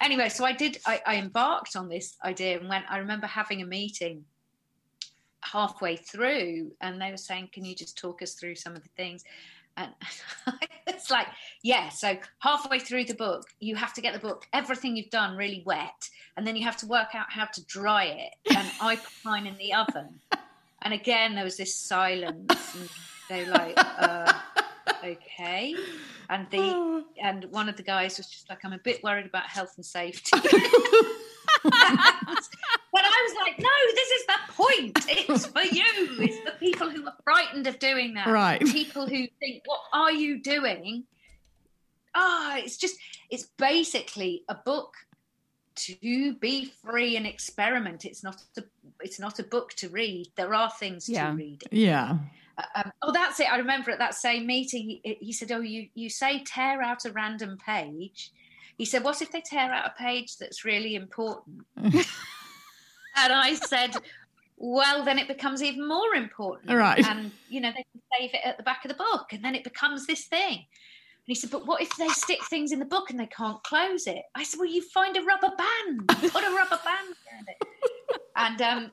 [0.00, 3.62] Anyway, so I did, I, I embarked on this idea and went, I remember having
[3.62, 4.26] a meeting
[5.40, 8.90] halfway through and they were saying, Can you just talk us through some of the
[8.90, 9.24] things?
[9.76, 9.90] And
[10.86, 11.26] it's like,
[11.64, 15.36] yeah, so halfway through the book, you have to get the book, everything you've done
[15.36, 18.56] really wet, and then you have to work out how to dry it.
[18.56, 20.20] And I put mine in the oven.
[20.82, 22.74] And again, there was this silence.
[22.74, 22.88] And
[23.28, 24.32] they were like, uh,
[25.04, 25.74] okay.
[26.30, 29.46] And the and one of the guys was just like, I'm a bit worried about
[29.46, 30.30] health and safety.
[31.62, 35.06] but I was like, no, this is the point.
[35.08, 35.84] It's for you.
[36.20, 38.28] It's the people who are frightened of doing that.
[38.28, 38.60] Right.
[38.60, 41.04] People who think, what are you doing?
[42.14, 42.96] Ah, oh, it's just,
[43.30, 44.94] it's basically a book
[45.76, 48.04] to be free and experiment.
[48.04, 48.62] It's not a,
[49.00, 50.28] it's not a book to read.
[50.36, 51.30] There are things yeah.
[51.30, 51.64] to read.
[51.70, 52.18] Yeah.
[52.74, 53.50] Um, oh, that's it.
[53.50, 57.04] I remember at that same meeting, he, he, said, "Oh, you you say tear out
[57.04, 58.32] a random page."
[58.76, 62.02] He said, "What if they tear out a page that's really important?" and
[63.16, 63.94] I said,
[64.56, 67.04] "Well, then it becomes even more important, right?
[67.06, 69.54] And you know, they can save it at the back of the book, and then
[69.54, 72.84] it becomes this thing." And he said, "But what if they stick things in the
[72.84, 76.42] book and they can't close it?" I said, "Well, you find a rubber band, put
[76.42, 77.68] a rubber band around it."
[78.36, 78.90] And um,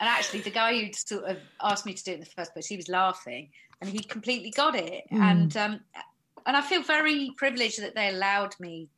[0.00, 2.52] and actually, the guy who sort of asked me to do it in the first
[2.52, 5.04] place, he was laughing, and he completely got it.
[5.12, 5.20] Mm.
[5.20, 5.80] And um,
[6.46, 8.88] and I feel very privileged that they allowed me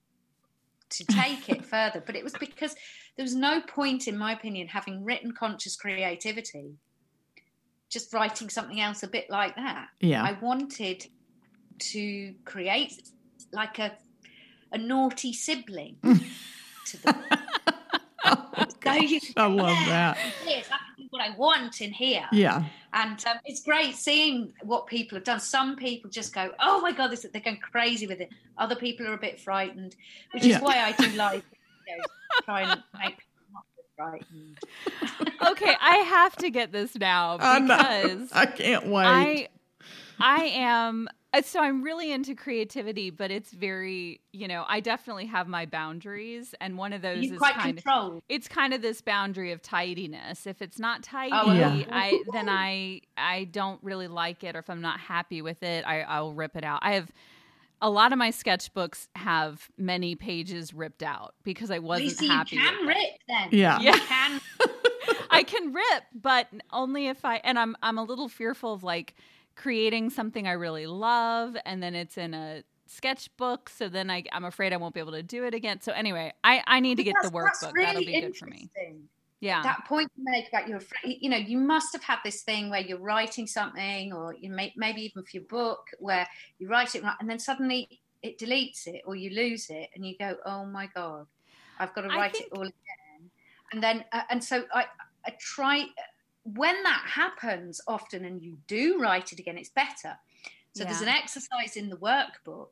[0.91, 2.03] to take it further.
[2.05, 2.75] But it was because
[3.17, 6.75] there was no point, in my opinion, having written conscious creativity,
[7.89, 9.89] just writing something else a bit like that.
[10.01, 11.07] Yeah, I wanted
[11.79, 13.03] to create
[13.53, 13.93] like a
[14.73, 17.39] a naughty sibling to the
[18.95, 20.19] so you I love that.
[20.47, 22.27] Yes, that's what I want in here.
[22.33, 22.65] Yeah.
[22.93, 25.41] And um, it's great seeing what people have done.
[25.41, 29.07] Some people just go, "Oh my god, this, they're going crazy with it." Other people
[29.07, 29.97] are a bit frightened,
[30.33, 30.61] which is yeah.
[30.61, 31.45] why I do like
[31.87, 32.05] you know,
[32.45, 34.59] try and make people not so frightened.
[35.53, 39.07] okay, I have to get this now because I, I can't wait.
[39.07, 39.49] I
[40.19, 45.27] I am Uh, so I'm really into creativity, but it's very, you know, I definitely
[45.27, 48.17] have my boundaries, and one of those You're is quite kind controlled.
[48.17, 50.47] of it's kind of this boundary of tidiness.
[50.47, 51.85] If it's not oh, tidy, oh, yeah.
[51.91, 55.85] I then I I don't really like it, or if I'm not happy with it,
[55.87, 56.81] I I'll rip it out.
[56.83, 57.11] I have
[57.83, 62.57] a lot of my sketchbooks have many pages ripped out because I wasn't Lisa, happy.
[62.57, 62.97] You can rip
[63.29, 63.49] then.
[63.53, 63.95] Yeah, yeah.
[63.95, 64.41] You can.
[65.31, 69.15] I can rip, but only if I and I'm I'm a little fearful of like
[69.57, 74.45] creating something I really love and then it's in a sketchbook so then I, i'm
[74.45, 75.81] afraid i won't be able to do it again.
[75.81, 77.73] So anyway i, I need to get the workbook.
[77.73, 78.71] Really that'll be good for me.
[79.41, 79.63] yeah.
[79.63, 82.81] That point you make about your you know you must have had this thing where
[82.81, 86.27] you're writing something or you may, maybe even for your book where
[86.59, 90.17] you write it and then suddenly it deletes it or you lose it and you
[90.19, 91.27] go oh my god
[91.79, 92.47] i've got to write think...
[92.47, 93.31] it all again.
[93.73, 94.87] And then uh, and so i
[95.27, 95.87] i try
[96.55, 100.17] when that happens often and you do write it again, it's better.
[100.75, 100.91] So yeah.
[100.91, 102.69] there's an exercise in the workbook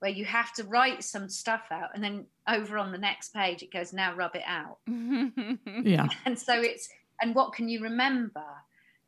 [0.00, 3.62] where you have to write some stuff out and then over on the next page
[3.62, 4.78] it goes now rub it out.
[5.84, 6.08] Yeah.
[6.24, 6.88] And so it's
[7.20, 8.44] and what can you remember?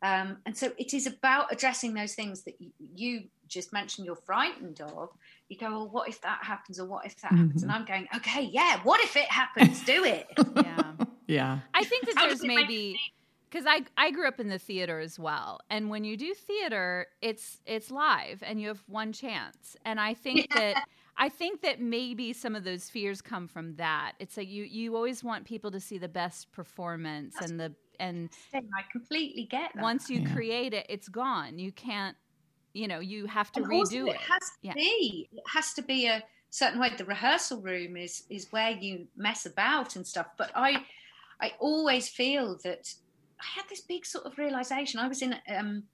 [0.02, 4.16] Um, and so it is about addressing those things that you, you, just mentioned you're
[4.16, 5.10] frightened of.
[5.48, 7.44] You go well what if that happens or what if that mm-hmm.
[7.44, 9.84] happens and i'm going okay yeah what if it happens?
[9.84, 10.28] Do it.
[10.56, 10.92] Yeah.
[11.26, 11.58] Yeah.
[11.74, 12.98] I think that there's maybe
[13.50, 17.06] because I I grew up in the theater as well, and when you do theater,
[17.20, 19.76] it's it's live, and you have one chance.
[19.84, 20.84] And I think that
[21.16, 24.12] I think that maybe some of those fears come from that.
[24.18, 27.74] It's like you you always want people to see the best performance That's and the
[27.98, 29.82] and I completely get that.
[29.82, 30.34] Once you yeah.
[30.34, 31.58] create it, it's gone.
[31.58, 32.16] You can't,
[32.74, 34.16] you know, you have to and redo it.
[34.16, 34.74] It has to yeah.
[34.74, 35.28] be.
[35.32, 36.90] It has to be a certain way.
[36.96, 40.26] The rehearsal room is is where you mess about and stuff.
[40.36, 40.84] But I
[41.40, 42.92] I always feel that
[43.40, 45.00] I had this big sort of realization.
[45.00, 45.84] I was in um,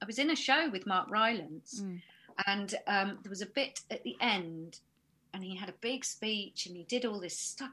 [0.00, 2.00] I was in a show with Mark Rylance, mm.
[2.46, 4.80] and um, there was a bit at the end,
[5.32, 7.70] and he had a big speech, and he did all this stuff,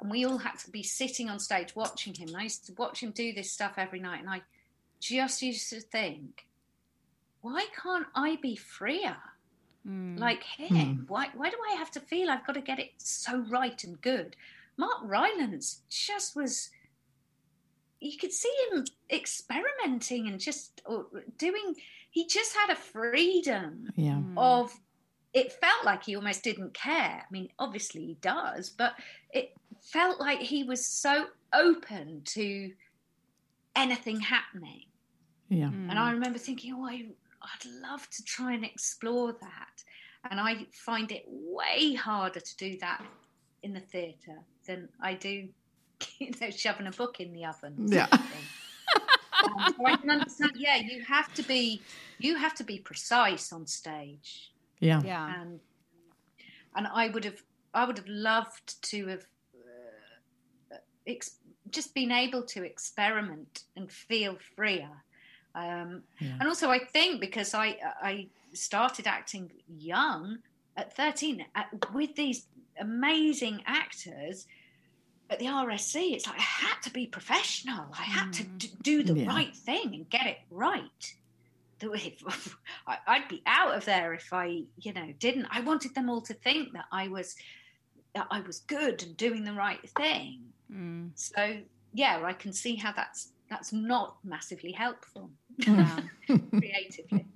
[0.00, 2.28] and we all had to be sitting on stage watching him.
[2.28, 4.42] And I used to watch him do this stuff every night, and I
[5.00, 6.46] just used to think,
[7.42, 9.16] why can't I be freer?
[9.86, 10.18] Mm.
[10.18, 11.08] Like him, mm.
[11.08, 14.00] why why do I have to feel I've got to get it so right and
[14.00, 14.36] good?
[14.76, 16.70] Mark Rylance just was
[18.00, 20.82] you could see him experimenting and just
[21.38, 21.74] doing
[22.10, 24.14] he just had a freedom yeah.
[24.14, 24.34] Mm.
[24.36, 24.74] of
[25.32, 28.94] it felt like he almost didn't care i mean obviously he does but
[29.32, 32.72] it felt like he was so open to
[33.74, 34.82] anything happening
[35.48, 35.90] yeah mm.
[35.90, 37.06] and i remember thinking oh I,
[37.42, 39.84] i'd love to try and explore that
[40.30, 43.04] and i find it way harder to do that
[43.62, 45.48] in the theatre than i do
[46.18, 47.74] you know, shoving a book in the oven.
[47.88, 48.08] Yeah.
[48.12, 50.52] um, so I can understand.
[50.56, 51.82] Yeah, you have to be
[52.18, 54.52] you have to be precise on stage.
[54.80, 55.02] Yeah.
[55.04, 55.40] Yeah.
[55.40, 55.60] And
[56.74, 57.42] and I would have
[57.74, 59.26] I would have loved to have
[60.72, 60.76] uh,
[61.06, 61.38] ex-
[61.70, 64.90] just been able to experiment and feel freer.
[65.54, 66.36] Um, yeah.
[66.38, 70.38] And also, I think because I I started acting young
[70.76, 72.46] at 13 at, with these
[72.80, 74.46] amazing actors
[75.30, 77.86] at the RSC, it's like I had to be professional.
[77.98, 78.32] I had mm.
[78.32, 79.28] to d- do the yeah.
[79.28, 81.14] right thing and get it right.
[83.06, 85.46] I'd be out of there if I, you know, didn't.
[85.50, 87.36] I wanted them all to think that I was,
[88.14, 90.40] that I was good and doing the right thing.
[90.72, 91.10] Mm.
[91.14, 91.58] So
[91.92, 96.00] yeah, I can see how that's that's not massively helpful yeah.
[96.50, 97.26] creatively.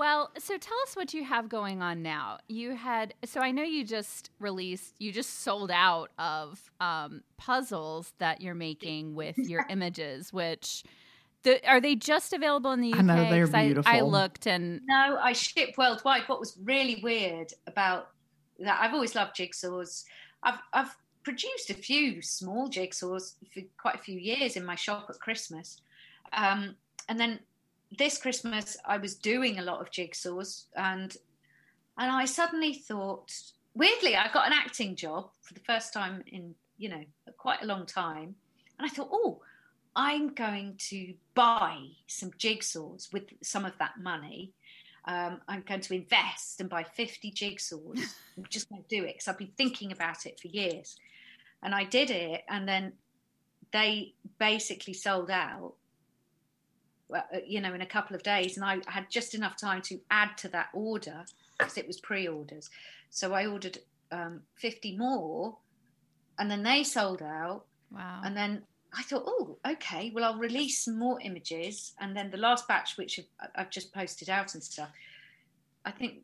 [0.00, 2.38] Well, so tell us what you have going on now.
[2.48, 8.14] You had so I know you just released, you just sold out of um, puzzles
[8.16, 10.84] that you're making with your images, which
[11.42, 12.98] the, are they just available in the UK?
[13.00, 13.92] I know they're beautiful.
[13.92, 16.22] I, I looked and no, I ship worldwide.
[16.28, 18.08] What was really weird about
[18.58, 18.78] that?
[18.80, 20.04] I've always loved jigsaws.
[20.42, 25.08] I've I've produced a few small jigsaws for quite a few years in my shop
[25.10, 25.76] at Christmas,
[26.32, 26.74] um,
[27.10, 27.40] and then
[27.98, 31.16] this Christmas I was doing a lot of jigsaws, and
[31.98, 33.32] and I suddenly thought,
[33.74, 37.04] weirdly, I got an acting job for the first time in you know
[37.36, 38.34] quite a long time,
[38.78, 39.40] and I thought, oh
[39.96, 44.52] I'm going to buy some jigsaws with some of that money.
[45.06, 47.98] Um, I'm going to invest and buy 50 jigsaws.
[48.36, 50.96] I'm just going to do it because I've been thinking about it for years.
[51.62, 52.92] And I did it, and then
[53.72, 55.74] they basically sold out,
[57.46, 58.56] you know, in a couple of days.
[58.56, 61.24] And I had just enough time to add to that order
[61.58, 62.70] because it was pre orders.
[63.10, 63.78] So I ordered
[64.12, 65.56] um, 50 more,
[66.38, 67.64] and then they sold out.
[67.90, 68.20] Wow.
[68.24, 68.62] And then
[68.94, 71.92] I thought, oh, okay, well, I'll release some more images.
[72.00, 73.20] And then the last batch, which
[73.54, 74.90] I've just posted out and stuff,
[75.84, 76.18] I think,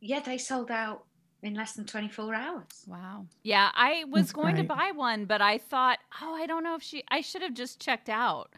[0.00, 1.04] yeah, they sold out
[1.42, 2.64] in less than 24 hours.
[2.86, 3.26] Wow.
[3.42, 4.62] Yeah, I was That's going great.
[4.62, 7.54] to buy one, but I thought, oh, I don't know if she, I should have
[7.54, 8.52] just checked out.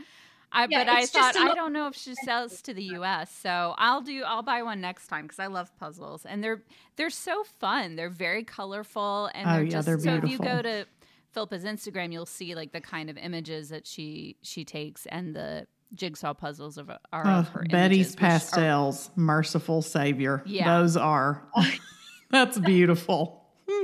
[0.55, 3.34] I, yeah, but I thought I don't know if she sells to the U.S.
[3.42, 4.22] So I'll do.
[4.22, 6.62] I'll buy one next time because I love puzzles and they're
[6.96, 7.96] they're so fun.
[7.96, 10.14] They're very colorful and oh, they're yeah, just they're so.
[10.14, 10.86] If you go to
[11.32, 15.66] Philippa's Instagram, you'll see like the kind of images that she she takes and the
[15.94, 20.42] jigsaw puzzles of are oh, of her Betty's images, pastels, are, merciful savior.
[20.46, 20.78] Yeah.
[20.78, 21.42] Those are
[22.30, 23.44] that's beautiful.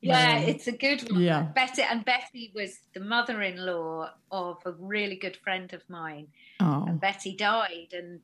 [0.00, 1.20] yeah, it's a good one.
[1.20, 1.42] Yeah.
[1.42, 6.28] Betty and Betty was the mother-in-law of a really good friend of mine.
[6.60, 6.84] Oh.
[6.86, 8.20] And Betty died and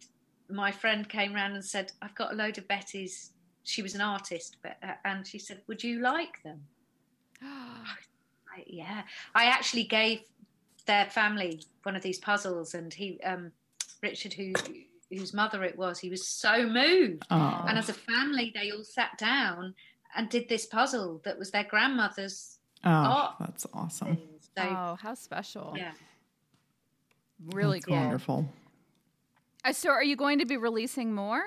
[0.49, 3.33] my friend came around and said, I've got a load of Betty's
[3.64, 6.61] she was an artist, but uh, and she said, "Would you like them?"
[7.43, 9.03] I, yeah,
[9.35, 10.20] I actually gave
[10.87, 13.51] their family one of these puzzles, and he, um,
[14.03, 14.53] Richard, who
[15.11, 17.29] whose mother it was, he was so moved.
[17.31, 17.68] Aww.
[17.68, 19.75] And as a family, they all sat down
[20.17, 23.35] and did this puzzle that was their grandmother's oh, art.
[23.41, 24.19] That's awesome.
[24.57, 25.75] So, oh, how special!
[25.77, 25.93] Yeah,
[27.53, 27.97] really that's cool.
[27.97, 28.49] Wonderful.
[29.65, 31.43] Uh, so, are you going to be releasing more?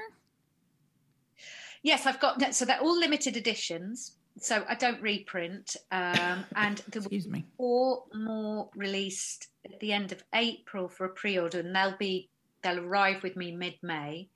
[1.84, 2.56] Yes, I've got.
[2.56, 7.46] So they're all limited editions so I don't reprint, um, and there Excuse me.
[7.58, 12.30] four more released at the end of April for a pre-order, and they'll be
[12.64, 14.30] they'll arrive with me mid-May,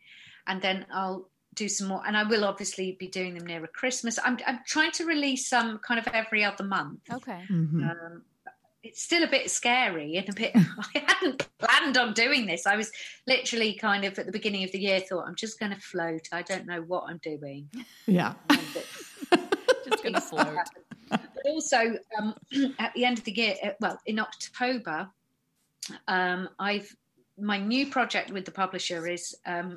[0.48, 4.18] and then I'll do some more, and I will obviously be doing them nearer Christmas.
[4.24, 7.02] I'm I'm trying to release some kind of every other month.
[7.12, 7.44] Okay.
[7.50, 7.84] Mm-hmm.
[7.84, 8.22] Um,
[8.84, 12.66] it's still a bit scary and a bit I hadn't planned on doing this.
[12.66, 12.92] I was
[13.28, 16.28] literally kind of at the beginning of the year thought I'm just going to float.
[16.32, 17.70] I don't know what I'm doing.
[18.08, 18.34] Yeah.
[18.50, 20.58] just going to float.
[21.10, 22.34] But also, um,
[22.80, 25.10] at the end of the year, uh, well, in October,
[26.08, 26.96] um, I've
[27.38, 29.76] my new project with the publisher is um,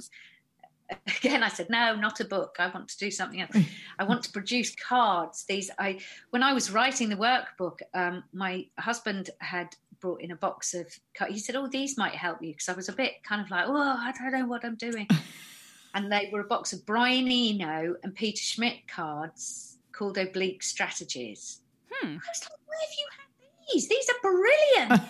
[1.19, 3.57] again i said no not a book i want to do something else
[3.99, 5.99] i want to produce cards these i
[6.31, 9.69] when i was writing the workbook um, my husband had
[10.01, 10.87] brought in a box of
[11.17, 11.33] cards.
[11.33, 13.65] he said oh these might help you because i was a bit kind of like
[13.67, 15.09] oh i don't know what i'm doing
[15.95, 21.61] and they were a box of brian eno and peter schmidt cards called Oblique Strategies.
[21.91, 22.09] Hmm.
[22.09, 23.89] I was like, where have you had these?
[23.89, 25.03] These are brilliant.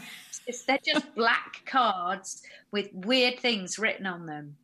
[0.66, 4.56] they're just black cards with weird things written on them,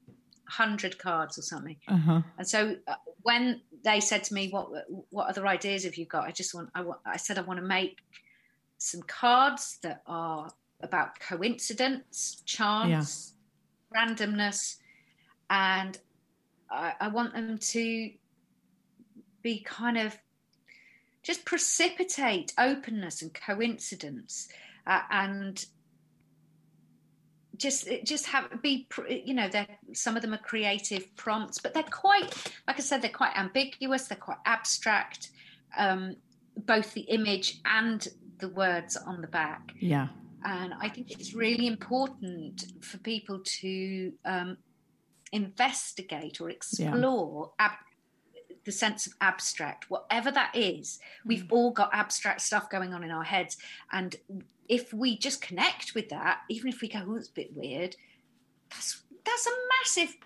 [0.50, 1.76] hundred cards or something.
[1.88, 2.22] Uh-huh.
[2.38, 4.68] And so uh, when they said to me, "What
[5.10, 7.60] what other ideas have you got?" I just want I want I said I want
[7.60, 7.98] to make
[8.78, 10.50] some cards that are
[10.82, 13.34] about coincidence, chance,
[13.92, 14.06] yeah.
[14.06, 14.76] randomness,
[15.48, 15.98] and
[16.70, 18.10] I, I want them to
[19.42, 20.16] be kind of
[21.22, 24.48] just precipitate openness and coincidence
[24.86, 25.64] uh, and
[27.60, 31.82] just just have be you know they're some of them are creative prompts but they're
[31.84, 35.30] quite like i said they're quite ambiguous they're quite abstract
[35.76, 36.16] um,
[36.56, 38.08] both the image and
[38.38, 40.08] the words on the back yeah
[40.44, 44.56] And I think it's really important for people to um,
[45.32, 47.66] investigate or explore yeah.
[47.66, 47.78] ab-
[48.64, 50.98] the sense of abstract, whatever that is.
[50.98, 51.28] Mm.
[51.28, 53.58] We've all got abstract stuff going on in our heads.
[53.92, 54.16] And
[54.70, 57.96] if we just connect with that, even if we go, oh, it's a bit weird,
[58.70, 60.16] that's, that's a massive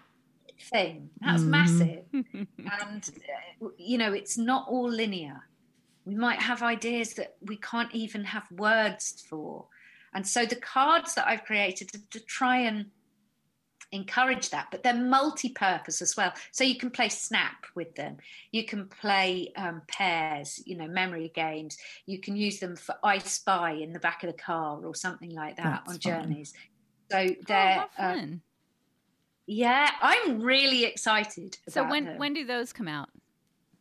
[0.61, 1.09] thing.
[1.22, 1.49] That's mm.
[1.49, 2.05] massive.
[2.12, 3.11] and,
[3.62, 5.40] uh, you know, it's not all linear.
[6.05, 9.64] We might have ideas that we can't even have words for.
[10.12, 12.90] And so the cards that I've created to, to try and
[13.95, 16.32] encourage that, but they're multi-purpose as well.
[16.51, 18.16] So you can play Snap with them.
[18.51, 21.78] You can play um, pairs, you know, memory games.
[22.07, 25.30] You can use them for I Spy in the back of the car or something
[25.30, 26.01] like that That's on fun.
[26.01, 26.53] journeys.
[27.11, 28.42] So oh, they're oh, fun.
[29.47, 31.59] yeah, I'm really excited.
[31.68, 32.18] So when them.
[32.18, 33.11] when do those come out?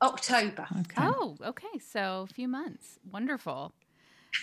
[0.01, 0.67] October.
[0.81, 0.95] Okay.
[0.97, 1.79] Oh, okay.
[1.79, 2.99] So a few months.
[3.09, 3.73] Wonderful.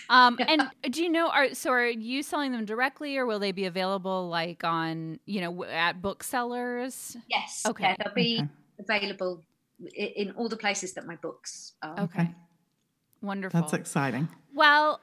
[0.09, 1.29] Um, and do you know?
[1.29, 5.41] Are so are you selling them directly, or will they be available like on you
[5.41, 7.17] know at booksellers?
[7.27, 7.63] Yes.
[7.65, 7.83] Okay.
[7.83, 8.49] Yeah, they'll be okay.
[8.79, 9.43] available
[9.95, 11.99] in all the places that my books are.
[12.01, 12.33] Okay.
[13.21, 13.59] Wonderful.
[13.59, 14.27] That's exciting.
[14.53, 15.01] Well,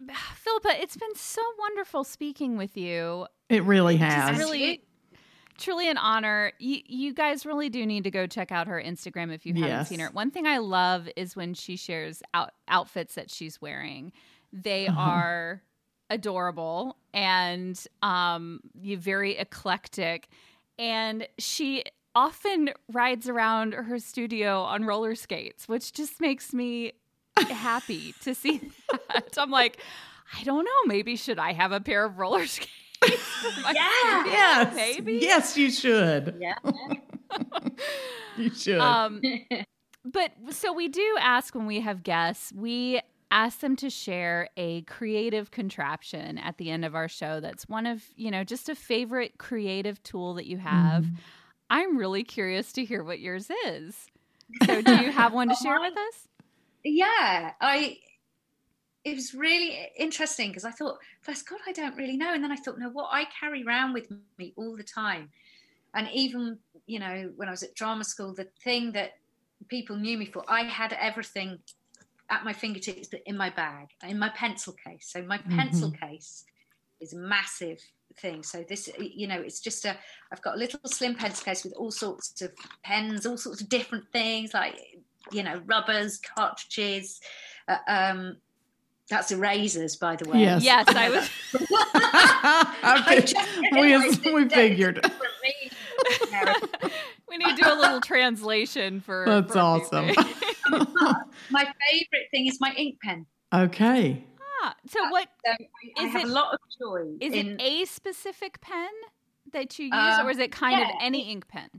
[0.34, 3.26] Philippa, it's been so wonderful speaking with you.
[3.48, 4.30] It really has.
[4.30, 4.82] It's really
[5.58, 6.52] truly an honor.
[6.58, 9.68] You, you guys really do need to go check out her Instagram if you haven't
[9.68, 9.88] yes.
[9.88, 10.08] seen her.
[10.10, 14.12] One thing I love is when she shares out, outfits that she's wearing.
[14.52, 15.00] They uh-huh.
[15.00, 15.62] are
[16.10, 20.28] adorable and um, you very eclectic.
[20.78, 21.84] And she
[22.14, 26.92] often rides around her studio on roller skates, which just makes me
[27.36, 28.60] happy to see
[29.12, 29.34] that.
[29.36, 29.78] I'm like,
[30.38, 32.72] I don't know, maybe should I have a pair of roller skates?
[33.72, 34.24] yeah.
[34.26, 34.74] Yes.
[34.74, 35.18] Maybe.
[35.20, 36.36] Yes, you should.
[36.40, 36.56] Yeah.
[38.36, 38.80] you should.
[38.80, 39.20] Um,
[40.04, 44.82] but so we do ask when we have guests, we ask them to share a
[44.82, 48.74] creative contraption at the end of our show that's one of, you know, just a
[48.74, 51.04] favorite creative tool that you have.
[51.04, 51.16] Mm.
[51.70, 54.06] I'm really curious to hear what yours is.
[54.64, 56.28] So do you have one to share with us?
[56.84, 57.98] Yeah, I
[59.04, 62.34] it was really interesting because I thought, first, God, I don't really know.
[62.34, 65.30] And then I thought, no, what I carry around with me all the time.
[65.94, 69.12] And even, you know, when I was at drama school, the thing that
[69.68, 71.58] people knew me for, I had everything
[72.30, 75.08] at my fingertips, but in my bag, in my pencil case.
[75.08, 75.58] So my mm-hmm.
[75.58, 76.44] pencil case
[77.00, 77.80] is a massive
[78.16, 78.42] thing.
[78.42, 79.96] So this, you know, it's just a,
[80.30, 83.68] I've got a little slim pencil case with all sorts of pens, all sorts of
[83.68, 84.78] different things like,
[85.32, 87.20] you know, rubbers, cartridges,
[87.68, 88.36] uh, um,
[89.08, 90.40] that's erasers, by the way.
[90.40, 91.30] Yes, yes I was.
[93.00, 93.24] okay.
[93.72, 95.00] we, we figured.
[97.28, 99.24] we need to do a little translation for.
[99.26, 100.06] That's for awesome.
[101.50, 103.26] my favorite thing is my ink pen.
[103.52, 104.24] Okay.
[104.62, 105.28] Ah, so what?
[105.44, 107.16] So I, I have it, a lot of joy.
[107.20, 108.90] Is in, it a specific pen
[109.52, 111.70] that you use, um, or is it kind yeah, of any ink pen?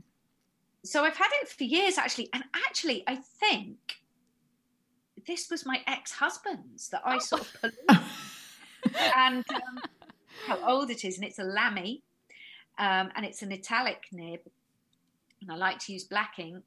[0.84, 3.99] So I've had it for years, actually, and actually, I think
[5.30, 8.04] this was my ex-husband's that I sort of polluted.
[9.16, 9.78] and um,
[10.46, 12.02] how old it is, and it's a Lamy,
[12.78, 14.40] um, and it's an italic nib,
[15.40, 16.64] and I like to use black ink,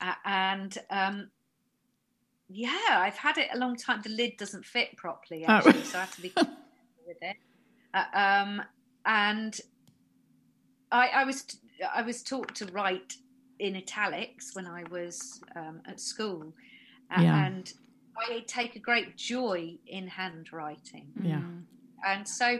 [0.00, 1.30] uh, and um,
[2.48, 4.00] yeah, I've had it a long time.
[4.02, 5.52] The lid doesn't fit properly, oh.
[5.52, 5.84] actually, oh.
[5.84, 6.54] so I have to be careful
[7.06, 7.36] with it.
[7.92, 8.62] Uh, um,
[9.04, 9.60] and
[10.92, 11.44] I, I was
[11.92, 13.14] I was taught to write
[13.58, 16.52] in italics when I was um, at school,
[17.10, 17.46] yeah.
[17.46, 17.72] and
[18.16, 21.06] I take a great joy in handwriting.
[21.22, 21.36] Yeah.
[21.36, 21.62] Mm.
[22.06, 22.58] And so,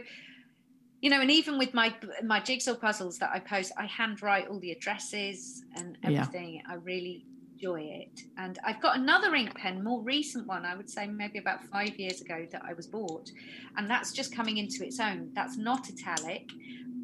[1.01, 1.93] you know, and even with my
[2.23, 6.55] my jigsaw puzzles that I post, I handwrite all the addresses and everything.
[6.55, 6.73] Yeah.
[6.73, 8.21] I really enjoy it.
[8.37, 11.97] And I've got another ink pen, more recent one, I would say maybe about five
[11.97, 13.29] years ago that I was bought.
[13.77, 15.31] And that's just coming into its own.
[15.33, 16.49] That's not italic.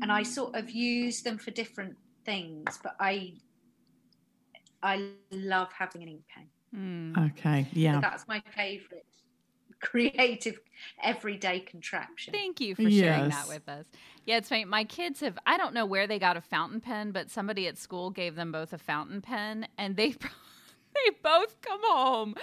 [0.01, 1.95] And I sort of use them for different
[2.25, 3.33] things, but I
[4.83, 6.47] I love having an ink pen.
[6.75, 7.31] Mm.
[7.31, 7.95] Okay, yeah.
[7.95, 9.05] So that's my favorite
[9.81, 10.59] creative
[11.03, 12.33] everyday contraption.
[12.33, 12.91] Thank you for sharing
[13.29, 13.35] yes.
[13.35, 13.85] that with us.
[14.25, 14.65] Yeah, it's funny.
[14.65, 17.77] My kids have I don't know where they got a fountain pen, but somebody at
[17.77, 20.09] school gave them both a fountain pen and they
[20.93, 22.35] they both come home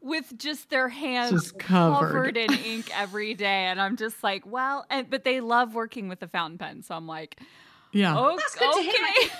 [0.00, 2.06] with just their hands just covered.
[2.06, 6.08] covered in ink every day and I'm just like, well, and but they love working
[6.08, 6.82] with a fountain pen.
[6.82, 7.40] So I'm like,
[7.92, 8.16] yeah.
[8.16, 8.90] Oh, That's good okay.
[8.90, 8.98] to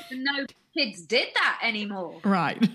[0.09, 0.19] hear.
[0.19, 2.21] No kids did that anymore.
[2.25, 2.71] Right.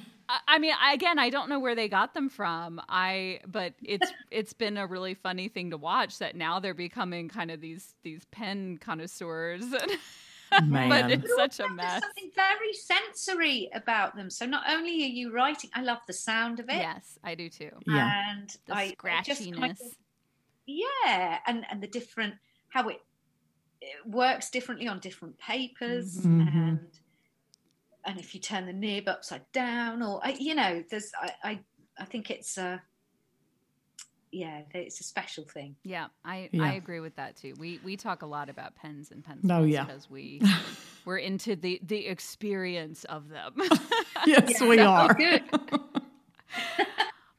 [0.48, 2.80] I mean, again, I don't know where they got them from.
[2.88, 7.30] I, but it's it's been a really funny thing to watch that now they're becoming
[7.30, 9.66] kind of these these pen connoisseurs.
[10.64, 10.90] Man.
[10.90, 11.92] but it's such a mess.
[11.92, 14.32] There's something very sensory about them.
[14.32, 16.78] So not only are you writing, I love the sound of it.
[16.78, 17.70] Yes, I do too.
[17.86, 18.32] Yeah.
[18.32, 19.56] And the I scratchiness.
[19.56, 19.82] kind of,
[20.66, 22.34] yeah, and and the different
[22.70, 23.02] how it,
[23.82, 26.42] it, works differently on different papers mm-hmm.
[26.42, 26.80] and
[28.06, 31.60] and if you turn the nib upside down or you know there's I I,
[31.98, 32.80] I think it's uh
[34.32, 35.76] yeah, it's a special thing.
[35.84, 36.64] Yeah, I yeah.
[36.64, 37.56] I agree with that too.
[37.58, 39.86] We we talk a lot about pens and pencils oh, yeah.
[39.86, 40.42] because we
[41.06, 43.54] we're into the the experience of them.
[44.26, 45.18] yes, yeah, we are.